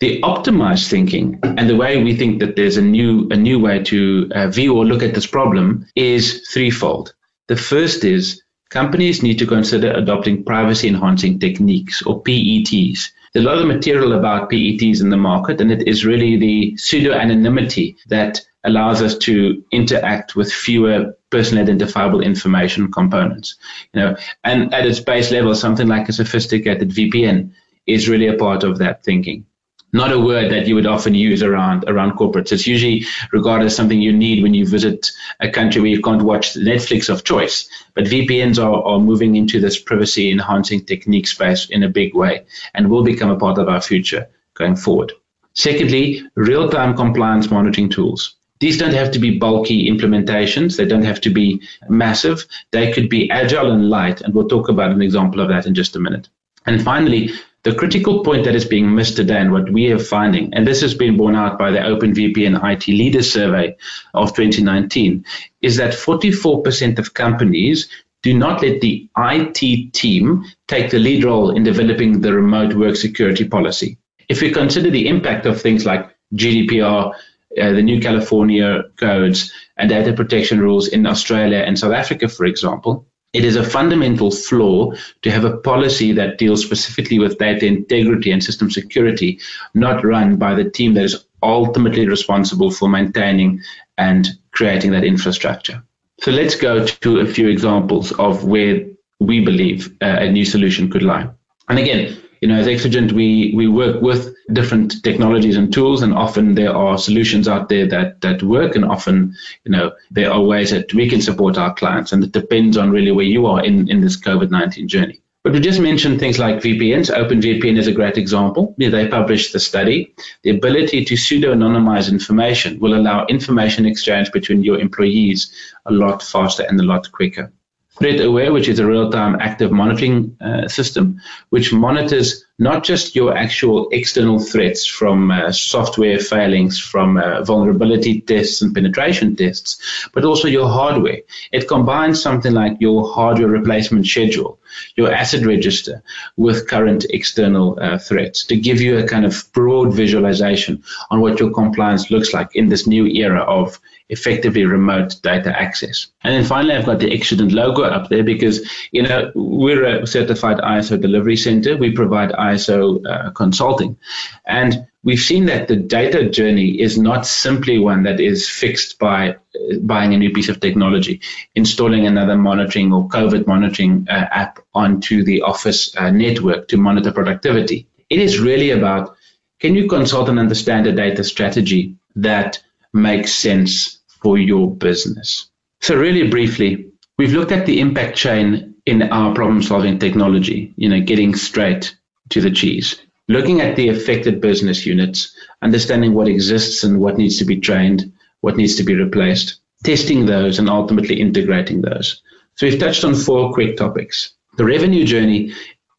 The 0.00 0.20
optimized 0.22 0.88
thinking 0.88 1.38
and 1.42 1.68
the 1.70 1.76
way 1.76 2.02
we 2.02 2.16
think 2.16 2.40
that 2.40 2.56
there's 2.56 2.76
a 2.76 2.82
new 2.82 3.28
a 3.30 3.36
new 3.36 3.58
way 3.58 3.82
to 3.84 4.30
uh, 4.34 4.48
view 4.48 4.76
or 4.76 4.84
look 4.84 5.02
at 5.02 5.14
this 5.14 5.26
problem 5.26 5.86
is 5.94 6.46
threefold. 6.52 7.14
The 7.48 7.56
first 7.56 8.04
is 8.04 8.42
companies 8.70 9.22
need 9.22 9.38
to 9.38 9.46
consider 9.46 9.92
adopting 9.92 10.44
privacy 10.44 10.88
enhancing 10.88 11.38
techniques 11.38 12.02
or 12.02 12.22
PETs. 12.22 13.10
There's 13.32 13.46
a 13.46 13.48
lot 13.48 13.58
of 13.58 13.66
material 13.66 14.12
about 14.12 14.50
PETs 14.50 15.00
in 15.00 15.10
the 15.10 15.16
market, 15.16 15.60
and 15.60 15.70
it 15.70 15.86
is 15.86 16.04
really 16.04 16.36
the 16.36 16.76
pseudo 16.76 17.12
anonymity 17.12 17.96
that 18.08 18.40
allows 18.64 19.02
us 19.02 19.16
to 19.18 19.62
interact 19.70 20.34
with 20.34 20.52
fewer 20.52 21.16
personally 21.30 21.62
identifiable 21.62 22.20
information 22.20 22.90
components. 22.90 23.56
You 23.92 24.00
know, 24.00 24.16
and 24.42 24.72
at 24.74 24.86
its 24.86 25.00
base 25.00 25.30
level, 25.30 25.54
something 25.54 25.88
like 25.88 26.08
a 26.08 26.12
sophisticated 26.12 26.90
VPN 26.90 27.52
is 27.86 28.08
really 28.08 28.28
a 28.28 28.36
part 28.36 28.64
of 28.64 28.78
that 28.78 29.04
thinking. 29.04 29.46
Not 29.92 30.10
a 30.10 30.18
word 30.18 30.50
that 30.50 30.66
you 30.66 30.74
would 30.74 30.86
often 30.86 31.14
use 31.14 31.40
around 31.40 31.84
around 31.86 32.18
corporates. 32.18 32.50
It's 32.50 32.66
usually 32.66 33.06
regarded 33.32 33.66
as 33.66 33.76
something 33.76 34.00
you 34.00 34.12
need 34.12 34.42
when 34.42 34.52
you 34.52 34.66
visit 34.66 35.12
a 35.38 35.48
country 35.48 35.80
where 35.80 35.90
you 35.90 36.02
can't 36.02 36.22
watch 36.22 36.54
Netflix 36.54 37.08
of 37.08 37.22
choice. 37.22 37.68
But 37.94 38.06
VPNs 38.06 38.58
are, 38.58 38.82
are 38.82 38.98
moving 38.98 39.36
into 39.36 39.60
this 39.60 39.78
privacy 39.78 40.32
enhancing 40.32 40.84
technique 40.84 41.28
space 41.28 41.70
in 41.70 41.84
a 41.84 41.88
big 41.88 42.12
way 42.12 42.44
and 42.74 42.90
will 42.90 43.04
become 43.04 43.30
a 43.30 43.38
part 43.38 43.58
of 43.58 43.68
our 43.68 43.80
future 43.80 44.26
going 44.54 44.74
forward. 44.74 45.12
Secondly, 45.54 46.26
real 46.34 46.68
time 46.68 46.96
compliance 46.96 47.48
monitoring 47.48 47.88
tools. 47.88 48.34
These 48.60 48.78
don't 48.78 48.94
have 48.94 49.10
to 49.12 49.18
be 49.18 49.38
bulky 49.38 49.90
implementations. 49.90 50.76
They 50.76 50.84
don't 50.84 51.04
have 51.04 51.20
to 51.22 51.30
be 51.30 51.60
massive. 51.88 52.46
They 52.70 52.92
could 52.92 53.08
be 53.08 53.30
agile 53.30 53.70
and 53.72 53.90
light. 53.90 54.20
And 54.20 54.34
we'll 54.34 54.48
talk 54.48 54.68
about 54.68 54.92
an 54.92 55.02
example 55.02 55.40
of 55.40 55.48
that 55.48 55.66
in 55.66 55.74
just 55.74 55.96
a 55.96 56.00
minute. 56.00 56.28
And 56.66 56.82
finally, 56.82 57.30
the 57.64 57.74
critical 57.74 58.22
point 58.22 58.44
that 58.44 58.54
is 58.54 58.64
being 58.64 58.94
missed 58.94 59.16
today 59.16 59.38
and 59.38 59.50
what 59.50 59.70
we 59.72 59.90
are 59.90 59.98
finding, 59.98 60.52
and 60.52 60.66
this 60.66 60.82
has 60.82 60.94
been 60.94 61.16
borne 61.16 61.34
out 61.34 61.58
by 61.58 61.70
the 61.70 61.78
OpenVPN 61.78 62.62
IT 62.72 62.88
Leaders 62.88 63.32
Survey 63.32 63.76
of 64.12 64.34
2019, 64.34 65.24
is 65.62 65.76
that 65.76 65.94
44% 65.94 66.98
of 66.98 67.14
companies 67.14 67.88
do 68.22 68.34
not 68.34 68.62
let 68.62 68.80
the 68.80 69.08
IT 69.16 69.92
team 69.92 70.44
take 70.68 70.90
the 70.90 70.98
lead 70.98 71.24
role 71.24 71.50
in 71.50 71.62
developing 71.62 72.20
the 72.20 72.32
remote 72.32 72.74
work 72.74 72.96
security 72.96 73.46
policy. 73.46 73.98
If 74.28 74.40
we 74.40 74.50
consider 74.50 74.90
the 74.90 75.08
impact 75.08 75.46
of 75.46 75.60
things 75.60 75.84
like 75.84 76.10
GDPR, 76.34 77.14
uh, 77.60 77.72
the 77.72 77.82
new 77.82 78.00
California 78.00 78.84
codes 78.96 79.52
and 79.76 79.88
data 79.88 80.12
protection 80.12 80.60
rules 80.60 80.88
in 80.88 81.06
Australia 81.06 81.58
and 81.58 81.78
South 81.78 81.92
Africa, 81.92 82.28
for 82.28 82.46
example, 82.46 83.06
it 83.32 83.44
is 83.44 83.56
a 83.56 83.64
fundamental 83.64 84.30
flaw 84.30 84.92
to 85.22 85.30
have 85.30 85.44
a 85.44 85.56
policy 85.56 86.12
that 86.12 86.38
deals 86.38 86.64
specifically 86.64 87.18
with 87.18 87.38
data 87.38 87.66
integrity 87.66 88.30
and 88.30 88.42
system 88.42 88.70
security, 88.70 89.40
not 89.74 90.04
run 90.04 90.36
by 90.36 90.54
the 90.54 90.70
team 90.70 90.94
that 90.94 91.04
is 91.04 91.24
ultimately 91.42 92.08
responsible 92.08 92.70
for 92.70 92.88
maintaining 92.88 93.60
and 93.98 94.28
creating 94.52 94.92
that 94.92 95.04
infrastructure. 95.04 95.82
So 96.20 96.30
let's 96.30 96.54
go 96.54 96.86
to 96.86 97.20
a 97.20 97.26
few 97.26 97.48
examples 97.48 98.12
of 98.12 98.44
where 98.44 98.86
we 99.20 99.44
believe 99.44 99.88
uh, 100.00 100.16
a 100.20 100.30
new 100.30 100.44
solution 100.44 100.90
could 100.90 101.02
lie. 101.02 101.28
And 101.68 101.78
again, 101.78 102.16
you 102.40 102.48
know, 102.48 102.56
as 102.56 102.68
Exigent, 102.68 103.12
we, 103.12 103.52
we 103.56 103.66
work 103.68 104.00
with 104.00 104.33
different 104.52 105.02
technologies 105.02 105.56
and 105.56 105.72
tools, 105.72 106.02
and 106.02 106.12
often 106.12 106.54
there 106.54 106.74
are 106.74 106.98
solutions 106.98 107.48
out 107.48 107.68
there 107.68 107.86
that, 107.88 108.20
that 108.20 108.42
work, 108.42 108.76
and 108.76 108.84
often, 108.84 109.34
you 109.64 109.72
know, 109.72 109.92
there 110.10 110.32
are 110.32 110.42
ways 110.42 110.70
that 110.70 110.92
we 110.94 111.08
can 111.08 111.20
support 111.20 111.56
our 111.56 111.74
clients, 111.74 112.12
and 112.12 112.22
it 112.22 112.32
depends 112.32 112.76
on 112.76 112.90
really 112.90 113.12
where 113.12 113.24
you 113.24 113.46
are 113.46 113.64
in, 113.64 113.90
in 113.90 114.00
this 114.00 114.16
COVID 114.20 114.50
19 114.50 114.88
journey. 114.88 115.20
But 115.44 115.52
we 115.52 115.60
just 115.60 115.78
mentioned 115.78 116.20
things 116.20 116.38
like 116.38 116.62
VPNs. 116.62 117.14
OpenVPN 117.14 117.76
is 117.76 117.86
a 117.86 117.92
great 117.92 118.16
example. 118.16 118.74
They 118.78 119.08
published 119.08 119.52
the 119.52 119.60
study. 119.60 120.14
The 120.42 120.48
ability 120.48 121.04
to 121.04 121.18
pseudo 121.18 121.54
anonymize 121.54 122.10
information 122.10 122.80
will 122.80 122.94
allow 122.94 123.26
information 123.26 123.84
exchange 123.84 124.32
between 124.32 124.64
your 124.64 124.80
employees 124.80 125.52
a 125.84 125.92
lot 125.92 126.22
faster 126.22 126.62
and 126.62 126.80
a 126.80 126.82
lot 126.82 127.12
quicker. 127.12 127.52
Threat 127.98 128.20
Aware, 128.20 128.54
which 128.54 128.68
is 128.68 128.78
a 128.78 128.86
real-time 128.86 129.36
active 129.38 129.70
monitoring 129.70 130.36
uh, 130.40 130.66
system, 130.66 131.20
which 131.50 131.74
monitors 131.74 132.43
not 132.58 132.84
just 132.84 133.16
your 133.16 133.36
actual 133.36 133.88
external 133.90 134.38
threats 134.38 134.86
from 134.86 135.30
uh, 135.30 135.50
software 135.50 136.18
failings, 136.18 136.78
from 136.78 137.16
uh, 137.16 137.42
vulnerability 137.42 138.20
tests 138.20 138.62
and 138.62 138.74
penetration 138.74 139.34
tests, 139.34 140.08
but 140.12 140.24
also 140.24 140.46
your 140.46 140.68
hardware. 140.68 141.20
It 141.52 141.68
combines 141.68 142.22
something 142.22 142.52
like 142.52 142.76
your 142.80 143.12
hardware 143.12 143.48
replacement 143.48 144.06
schedule, 144.06 144.58
your 144.96 145.12
asset 145.12 145.44
register, 145.46 146.02
with 146.36 146.68
current 146.68 147.04
external 147.10 147.78
uh, 147.80 147.98
threats 147.98 148.44
to 148.46 148.56
give 148.56 148.80
you 148.80 148.98
a 148.98 149.06
kind 149.06 149.24
of 149.24 149.44
broad 149.52 149.94
visualization 149.94 150.82
on 151.10 151.20
what 151.20 151.40
your 151.40 151.50
compliance 151.50 152.10
looks 152.10 152.32
like 152.32 152.54
in 152.54 152.68
this 152.68 152.86
new 152.86 153.06
era 153.06 153.42
of 153.42 153.78
effectively 154.08 154.64
remote 154.64 155.16
data 155.22 155.58
access. 155.58 156.08
And 156.22 156.34
then 156.34 156.44
finally, 156.44 156.74
I've 156.74 156.86
got 156.86 156.98
the 156.98 157.12
Exigent 157.12 157.52
logo 157.52 157.82
up 157.82 158.10
there 158.10 158.22
because, 158.22 158.68
you 158.92 159.02
know, 159.02 159.32
we're 159.34 159.84
a 159.84 160.06
certified 160.06 160.58
ISO 160.58 161.00
delivery 161.00 161.36
center. 161.36 161.76
We 161.76 161.92
provide 161.92 162.30
ISO 162.30 163.04
uh, 163.06 163.30
consulting. 163.30 163.96
And 164.44 164.86
we've 165.04 165.20
seen 165.20 165.46
that 165.46 165.68
the 165.68 165.76
data 165.76 166.28
journey 166.28 166.80
is 166.80 166.98
not 166.98 167.26
simply 167.26 167.78
one 167.78 168.02
that 168.02 168.18
is 168.18 168.48
fixed 168.48 168.98
by 168.98 169.36
buying 169.82 170.14
a 170.14 170.18
new 170.18 170.32
piece 170.32 170.48
of 170.48 170.60
technology, 170.60 171.20
installing 171.54 172.06
another 172.06 172.36
monitoring 172.36 172.92
or 172.92 173.06
COVID 173.08 173.46
monitoring 173.46 174.06
uh, 174.10 174.26
app 174.32 174.58
onto 174.74 175.22
the 175.22 175.42
office 175.42 175.94
uh, 175.96 176.10
network 176.10 176.68
to 176.68 176.76
monitor 176.76 177.12
productivity. 177.12 177.86
It 178.10 178.18
is 178.18 178.40
really 178.40 178.70
about 178.70 179.16
can 179.60 179.74
you 179.74 179.88
consult 179.88 180.28
and 180.28 180.38
understand 180.38 180.86
a 180.86 180.92
data 180.92 181.22
strategy 181.22 181.96
that 182.16 182.62
makes 182.92 183.32
sense 183.32 184.00
for 184.22 184.38
your 184.38 184.74
business. 184.74 185.48
So, 185.80 185.96
really 185.96 186.28
briefly, 186.28 186.86
we've 187.18 187.32
looked 187.32 187.52
at 187.52 187.66
the 187.66 187.80
impact 187.80 188.16
chain 188.16 188.74
in 188.86 189.02
our 189.02 189.34
problem 189.34 189.62
solving 189.62 189.98
technology, 189.98 190.72
you 190.76 190.88
know, 190.88 191.00
getting 191.00 191.34
straight 191.34 191.96
to 192.30 192.40
the 192.40 192.50
cheese, 192.50 193.00
looking 193.28 193.60
at 193.60 193.76
the 193.76 193.88
affected 193.88 194.40
business 194.40 194.84
units, 194.84 195.34
understanding 195.62 196.14
what 196.14 196.28
exists 196.28 196.84
and 196.84 197.00
what 197.00 197.16
needs 197.16 197.38
to 197.38 197.44
be 197.44 197.60
trained, 197.60 198.12
what 198.40 198.56
needs 198.56 198.76
to 198.76 198.82
be 198.82 198.94
replaced, 198.94 199.60
testing 199.82 200.26
those, 200.26 200.58
and 200.58 200.68
ultimately 200.68 201.20
integrating 201.20 201.82
those. 201.82 202.22
So, 202.56 202.66
we've 202.66 202.78
touched 202.78 203.04
on 203.04 203.14
four 203.14 203.52
quick 203.52 203.76
topics. 203.76 204.34
The 204.56 204.64
revenue 204.64 205.04
journey 205.04 205.52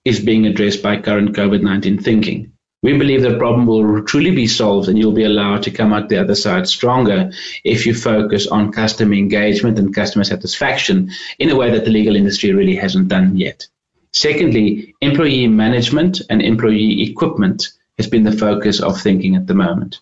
is 0.05 0.19
being 0.19 0.45
addressed 0.45 0.83
by 0.83 1.01
current 1.01 1.35
COVID 1.35 1.61
19 1.61 2.01
thinking. 2.01 2.53
We 2.85 2.95
believe 2.95 3.23
the 3.23 3.39
problem 3.39 3.65
will 3.65 4.03
truly 4.03 4.29
be 4.29 4.45
solved 4.45 4.87
and 4.87 4.99
you'll 4.99 5.11
be 5.11 5.23
allowed 5.23 5.63
to 5.63 5.71
come 5.71 5.91
out 5.91 6.07
the 6.07 6.21
other 6.21 6.35
side 6.35 6.67
stronger 6.67 7.31
if 7.63 7.87
you 7.87 7.95
focus 7.95 8.45
on 8.45 8.71
customer 8.71 9.15
engagement 9.15 9.79
and 9.79 9.93
customer 9.93 10.23
satisfaction 10.23 11.09
in 11.39 11.49
a 11.49 11.55
way 11.55 11.71
that 11.71 11.83
the 11.83 11.89
legal 11.89 12.15
industry 12.15 12.53
really 12.53 12.75
hasn't 12.75 13.07
done 13.07 13.35
yet. 13.35 13.65
Secondly, 14.15 14.95
employee 15.01 15.45
management 15.45 16.21
and 16.29 16.41
employee 16.41 17.03
equipment 17.03 17.73
has 17.97 18.07
been 18.07 18.23
the 18.23 18.31
focus 18.31 18.79
of 18.79 19.01
thinking 19.01 19.35
at 19.35 19.45
the 19.45 19.53
moment. 19.53 19.99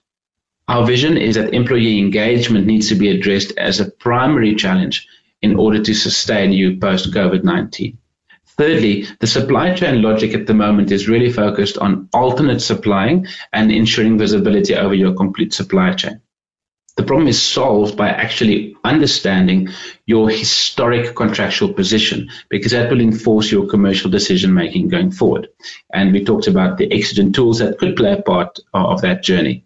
Our 0.67 0.85
vision 0.85 1.17
is 1.17 1.33
that 1.33 1.51
employee 1.51 1.97
engagement 1.97 2.67
needs 2.67 2.87
to 2.89 2.95
be 2.95 3.09
addressed 3.09 3.57
as 3.57 3.79
a 3.79 3.89
primary 3.89 4.53
challenge 4.53 5.07
in 5.41 5.55
order 5.55 5.81
to 5.81 5.95
sustain 5.95 6.51
you 6.51 6.77
post 6.77 7.11
COVID 7.11 7.43
19. 7.43 7.97
Thirdly, 8.45 9.07
the 9.19 9.25
supply 9.25 9.73
chain 9.73 10.03
logic 10.03 10.35
at 10.35 10.45
the 10.45 10.53
moment 10.53 10.91
is 10.91 11.09
really 11.09 11.31
focused 11.31 11.79
on 11.79 12.07
alternate 12.13 12.61
supplying 12.61 13.25
and 13.51 13.71
ensuring 13.71 14.19
visibility 14.19 14.75
over 14.75 14.93
your 14.93 15.15
complete 15.15 15.53
supply 15.53 15.91
chain. 15.95 16.21
The 16.95 17.03
problem 17.03 17.27
is 17.27 17.41
solved 17.41 17.97
by 17.97 18.09
actually 18.09 18.75
understanding 18.83 19.69
your 20.05 20.29
historic 20.29 21.15
contractual 21.15 21.73
position 21.73 22.29
because 22.49 22.71
that 22.71 22.91
will 22.91 23.01
enforce 23.01 23.51
your 23.51 23.65
commercial 23.67 24.11
decision 24.11 24.53
making 24.53 24.89
going 24.89 25.09
forward. 25.09 25.47
And 25.91 26.13
we 26.13 26.23
talked 26.23 26.47
about 26.47 26.77
the 26.77 26.91
exigent 26.91 27.33
tools 27.33 27.59
that 27.59 27.79
could 27.79 27.95
play 27.95 28.13
a 28.13 28.21
part 28.21 28.59
uh, 28.75 28.85
of 28.85 29.01
that 29.01 29.23
journey. 29.23 29.65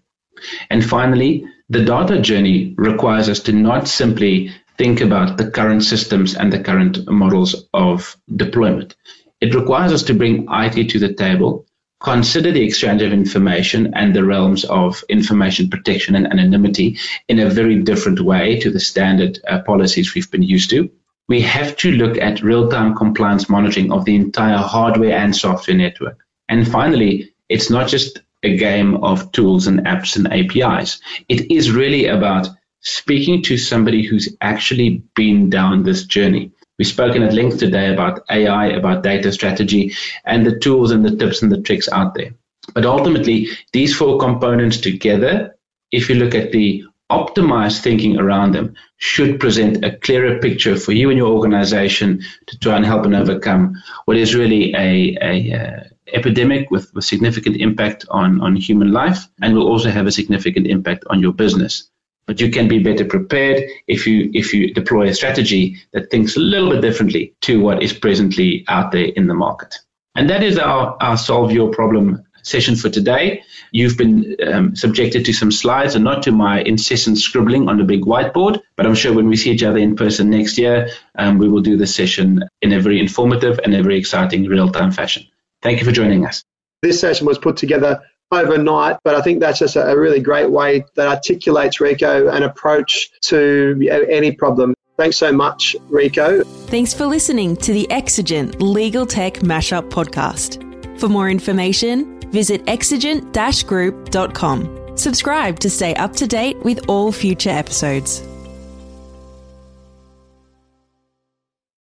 And 0.69 0.85
finally, 0.85 1.45
the 1.69 1.83
data 1.83 2.21
journey 2.21 2.73
requires 2.77 3.27
us 3.27 3.41
to 3.41 3.51
not 3.51 3.89
simply 3.89 4.51
think 4.77 5.01
about 5.01 5.37
the 5.37 5.51
current 5.51 5.83
systems 5.83 6.35
and 6.35 6.53
the 6.53 6.63
current 6.63 7.09
models 7.09 7.67
of 7.73 8.15
deployment. 8.33 8.95
It 9.41 9.53
requires 9.53 9.91
us 9.91 10.03
to 10.03 10.13
bring 10.13 10.47
IT 10.49 10.89
to 10.89 10.99
the 10.99 11.13
table, 11.13 11.66
consider 11.99 12.51
the 12.51 12.63
exchange 12.63 13.01
of 13.01 13.11
information 13.11 13.93
and 13.95 14.15
the 14.15 14.23
realms 14.23 14.65
of 14.65 15.03
information 15.09 15.69
protection 15.69 16.15
and 16.15 16.27
anonymity 16.27 16.97
in 17.27 17.39
a 17.39 17.49
very 17.49 17.81
different 17.81 18.19
way 18.21 18.59
to 18.59 18.69
the 18.69 18.79
standard 18.79 19.39
uh, 19.47 19.61
policies 19.63 20.13
we've 20.13 20.29
been 20.29 20.43
used 20.43 20.69
to. 20.69 20.89
We 21.27 21.41
have 21.41 21.75
to 21.77 21.91
look 21.91 22.17
at 22.17 22.41
real 22.41 22.69
time 22.69 22.95
compliance 22.95 23.49
monitoring 23.49 23.91
of 23.91 24.05
the 24.05 24.15
entire 24.15 24.57
hardware 24.57 25.17
and 25.17 25.35
software 25.35 25.75
network. 25.75 26.19
And 26.47 26.67
finally, 26.67 27.33
it's 27.49 27.69
not 27.69 27.87
just 27.87 28.21
a 28.43 28.55
game 28.55 29.03
of 29.03 29.31
tools 29.31 29.67
and 29.67 29.79
apps 29.81 30.15
and 30.15 30.31
APIs. 30.31 31.01
It 31.27 31.51
is 31.51 31.71
really 31.71 32.05
about 32.05 32.47
speaking 32.81 33.41
to 33.43 33.57
somebody 33.57 34.05
who's 34.05 34.35
actually 34.39 35.03
been 35.15 35.49
down 35.49 35.83
this 35.83 36.05
journey. 36.05 36.51
We've 36.77 36.87
spoken 36.87 37.23
at 37.23 37.33
length 37.33 37.57
today 37.57 37.91
about 37.91 38.23
AI, 38.29 38.67
about 38.67 39.03
data 39.03 39.31
strategy, 39.31 39.93
and 40.25 40.45
the 40.45 40.59
tools 40.59 40.91
and 40.91 41.03
the 41.03 41.15
tips 41.15 41.41
and 41.41 41.51
the 41.51 41.61
tricks 41.61 41.89
out 41.89 42.13
there. 42.13 42.31
But 42.73 42.85
ultimately, 42.85 43.47
these 43.73 43.95
four 43.95 44.19
components 44.19 44.77
together, 44.77 45.57
if 45.91 46.09
you 46.09 46.15
look 46.15 46.35
at 46.35 46.51
the 46.51 46.83
optimized 47.11 47.79
thinking 47.81 48.19
around 48.19 48.51
them, 48.51 48.75
should 48.97 49.39
present 49.39 49.83
a 49.83 49.97
clearer 49.97 50.39
picture 50.39 50.75
for 50.75 50.91
you 50.91 51.09
and 51.09 51.17
your 51.17 51.33
organization 51.33 52.21
to 52.47 52.59
try 52.59 52.75
and 52.75 52.85
help 52.85 53.05
and 53.05 53.15
overcome 53.15 53.73
what 54.05 54.17
is 54.17 54.35
really 54.35 54.73
a, 54.75 55.17
a, 55.21 55.53
a 55.53 55.57
uh, 55.57 55.83
epidemic 56.13 56.69
with, 56.69 56.93
with 56.93 57.05
significant 57.05 57.57
impact 57.57 58.05
on, 58.09 58.41
on 58.41 58.55
human 58.55 58.91
life 58.91 59.27
and 59.41 59.55
will 59.55 59.67
also 59.67 59.89
have 59.89 60.07
a 60.07 60.11
significant 60.11 60.67
impact 60.67 61.05
on 61.09 61.21
your 61.21 61.33
business 61.33 61.89
but 62.27 62.39
you 62.39 62.51
can 62.51 62.67
be 62.67 62.79
better 62.79 63.05
prepared 63.05 63.63
if 63.87 64.05
you 64.05 64.29
if 64.33 64.53
you 64.53 64.73
deploy 64.73 65.07
a 65.07 65.13
strategy 65.13 65.77
that 65.93 66.11
thinks 66.11 66.35
a 66.35 66.39
little 66.39 66.69
bit 66.69 66.81
differently 66.81 67.33
to 67.41 67.59
what 67.59 67.81
is 67.81 67.93
presently 67.93 68.65
out 68.67 68.91
there 68.91 69.05
in 69.05 69.27
the 69.27 69.33
market. 69.33 69.73
And 70.15 70.29
that 70.29 70.43
is 70.43 70.59
our, 70.59 70.97
our 70.99 71.17
solve 71.17 71.51
your 71.51 71.69
problem 71.71 72.23
session 72.43 72.75
for 72.75 72.89
today. 72.89 73.43
You've 73.71 73.97
been 73.97 74.35
um, 74.47 74.75
subjected 74.75 75.25
to 75.25 75.33
some 75.33 75.51
slides 75.51 75.95
and 75.95 76.03
not 76.03 76.23
to 76.23 76.31
my 76.31 76.61
incessant 76.61 77.17
scribbling 77.17 77.69
on 77.69 77.77
the 77.77 77.83
big 77.83 78.01
whiteboard, 78.01 78.61
but 78.75 78.85
I'm 78.85 78.95
sure 78.95 79.13
when 79.13 79.27
we 79.27 79.35
see 79.35 79.51
each 79.51 79.63
other 79.63 79.77
in 79.77 79.95
person 79.95 80.29
next 80.29 80.57
year, 80.57 80.89
um, 81.17 81.37
we 81.37 81.49
will 81.49 81.61
do 81.61 81.77
this 81.77 81.93
session 81.93 82.43
in 82.61 82.73
a 82.73 82.79
very 82.79 82.99
informative 82.99 83.59
and 83.63 83.75
a 83.75 83.83
very 83.83 83.99
exciting 83.99 84.45
real 84.45 84.69
time 84.69 84.91
fashion. 84.91 85.27
Thank 85.61 85.79
you 85.79 85.85
for 85.85 85.91
joining 85.91 86.25
us. 86.25 86.43
This 86.81 86.99
session 86.99 87.27
was 87.27 87.37
put 87.37 87.57
together 87.57 88.01
overnight, 88.31 88.97
but 89.03 89.15
I 89.15 89.21
think 89.21 89.39
that's 89.39 89.59
just 89.59 89.75
a 89.75 89.95
really 89.97 90.19
great 90.19 90.49
way 90.49 90.85
that 90.95 91.07
articulates 91.07 91.79
Rico 91.79 92.27
an 92.29 92.43
approach 92.43 93.09
to 93.21 94.05
any 94.09 94.31
problem. 94.31 94.73
Thanks 94.97 95.17
so 95.17 95.31
much, 95.31 95.75
Rico. 95.89 96.43
Thanks 96.43 96.93
for 96.93 97.05
listening 97.05 97.55
to 97.57 97.71
the 97.71 97.89
Exigent 97.91 98.61
Legal 98.61 99.05
Tech 99.05 99.35
Mashup 99.35 99.89
podcast. 99.89 100.63
For 100.99 101.07
more 101.07 101.29
information, 101.29 102.19
visit 102.31 102.63
exigent 102.67 103.31
group.com. 103.67 104.97
Subscribe 104.97 105.59
to 105.59 105.69
stay 105.69 105.93
up 105.95 106.13
to 106.15 106.25
date 106.25 106.57
with 106.63 106.89
all 106.89 107.11
future 107.11 107.51
episodes. 107.51 108.23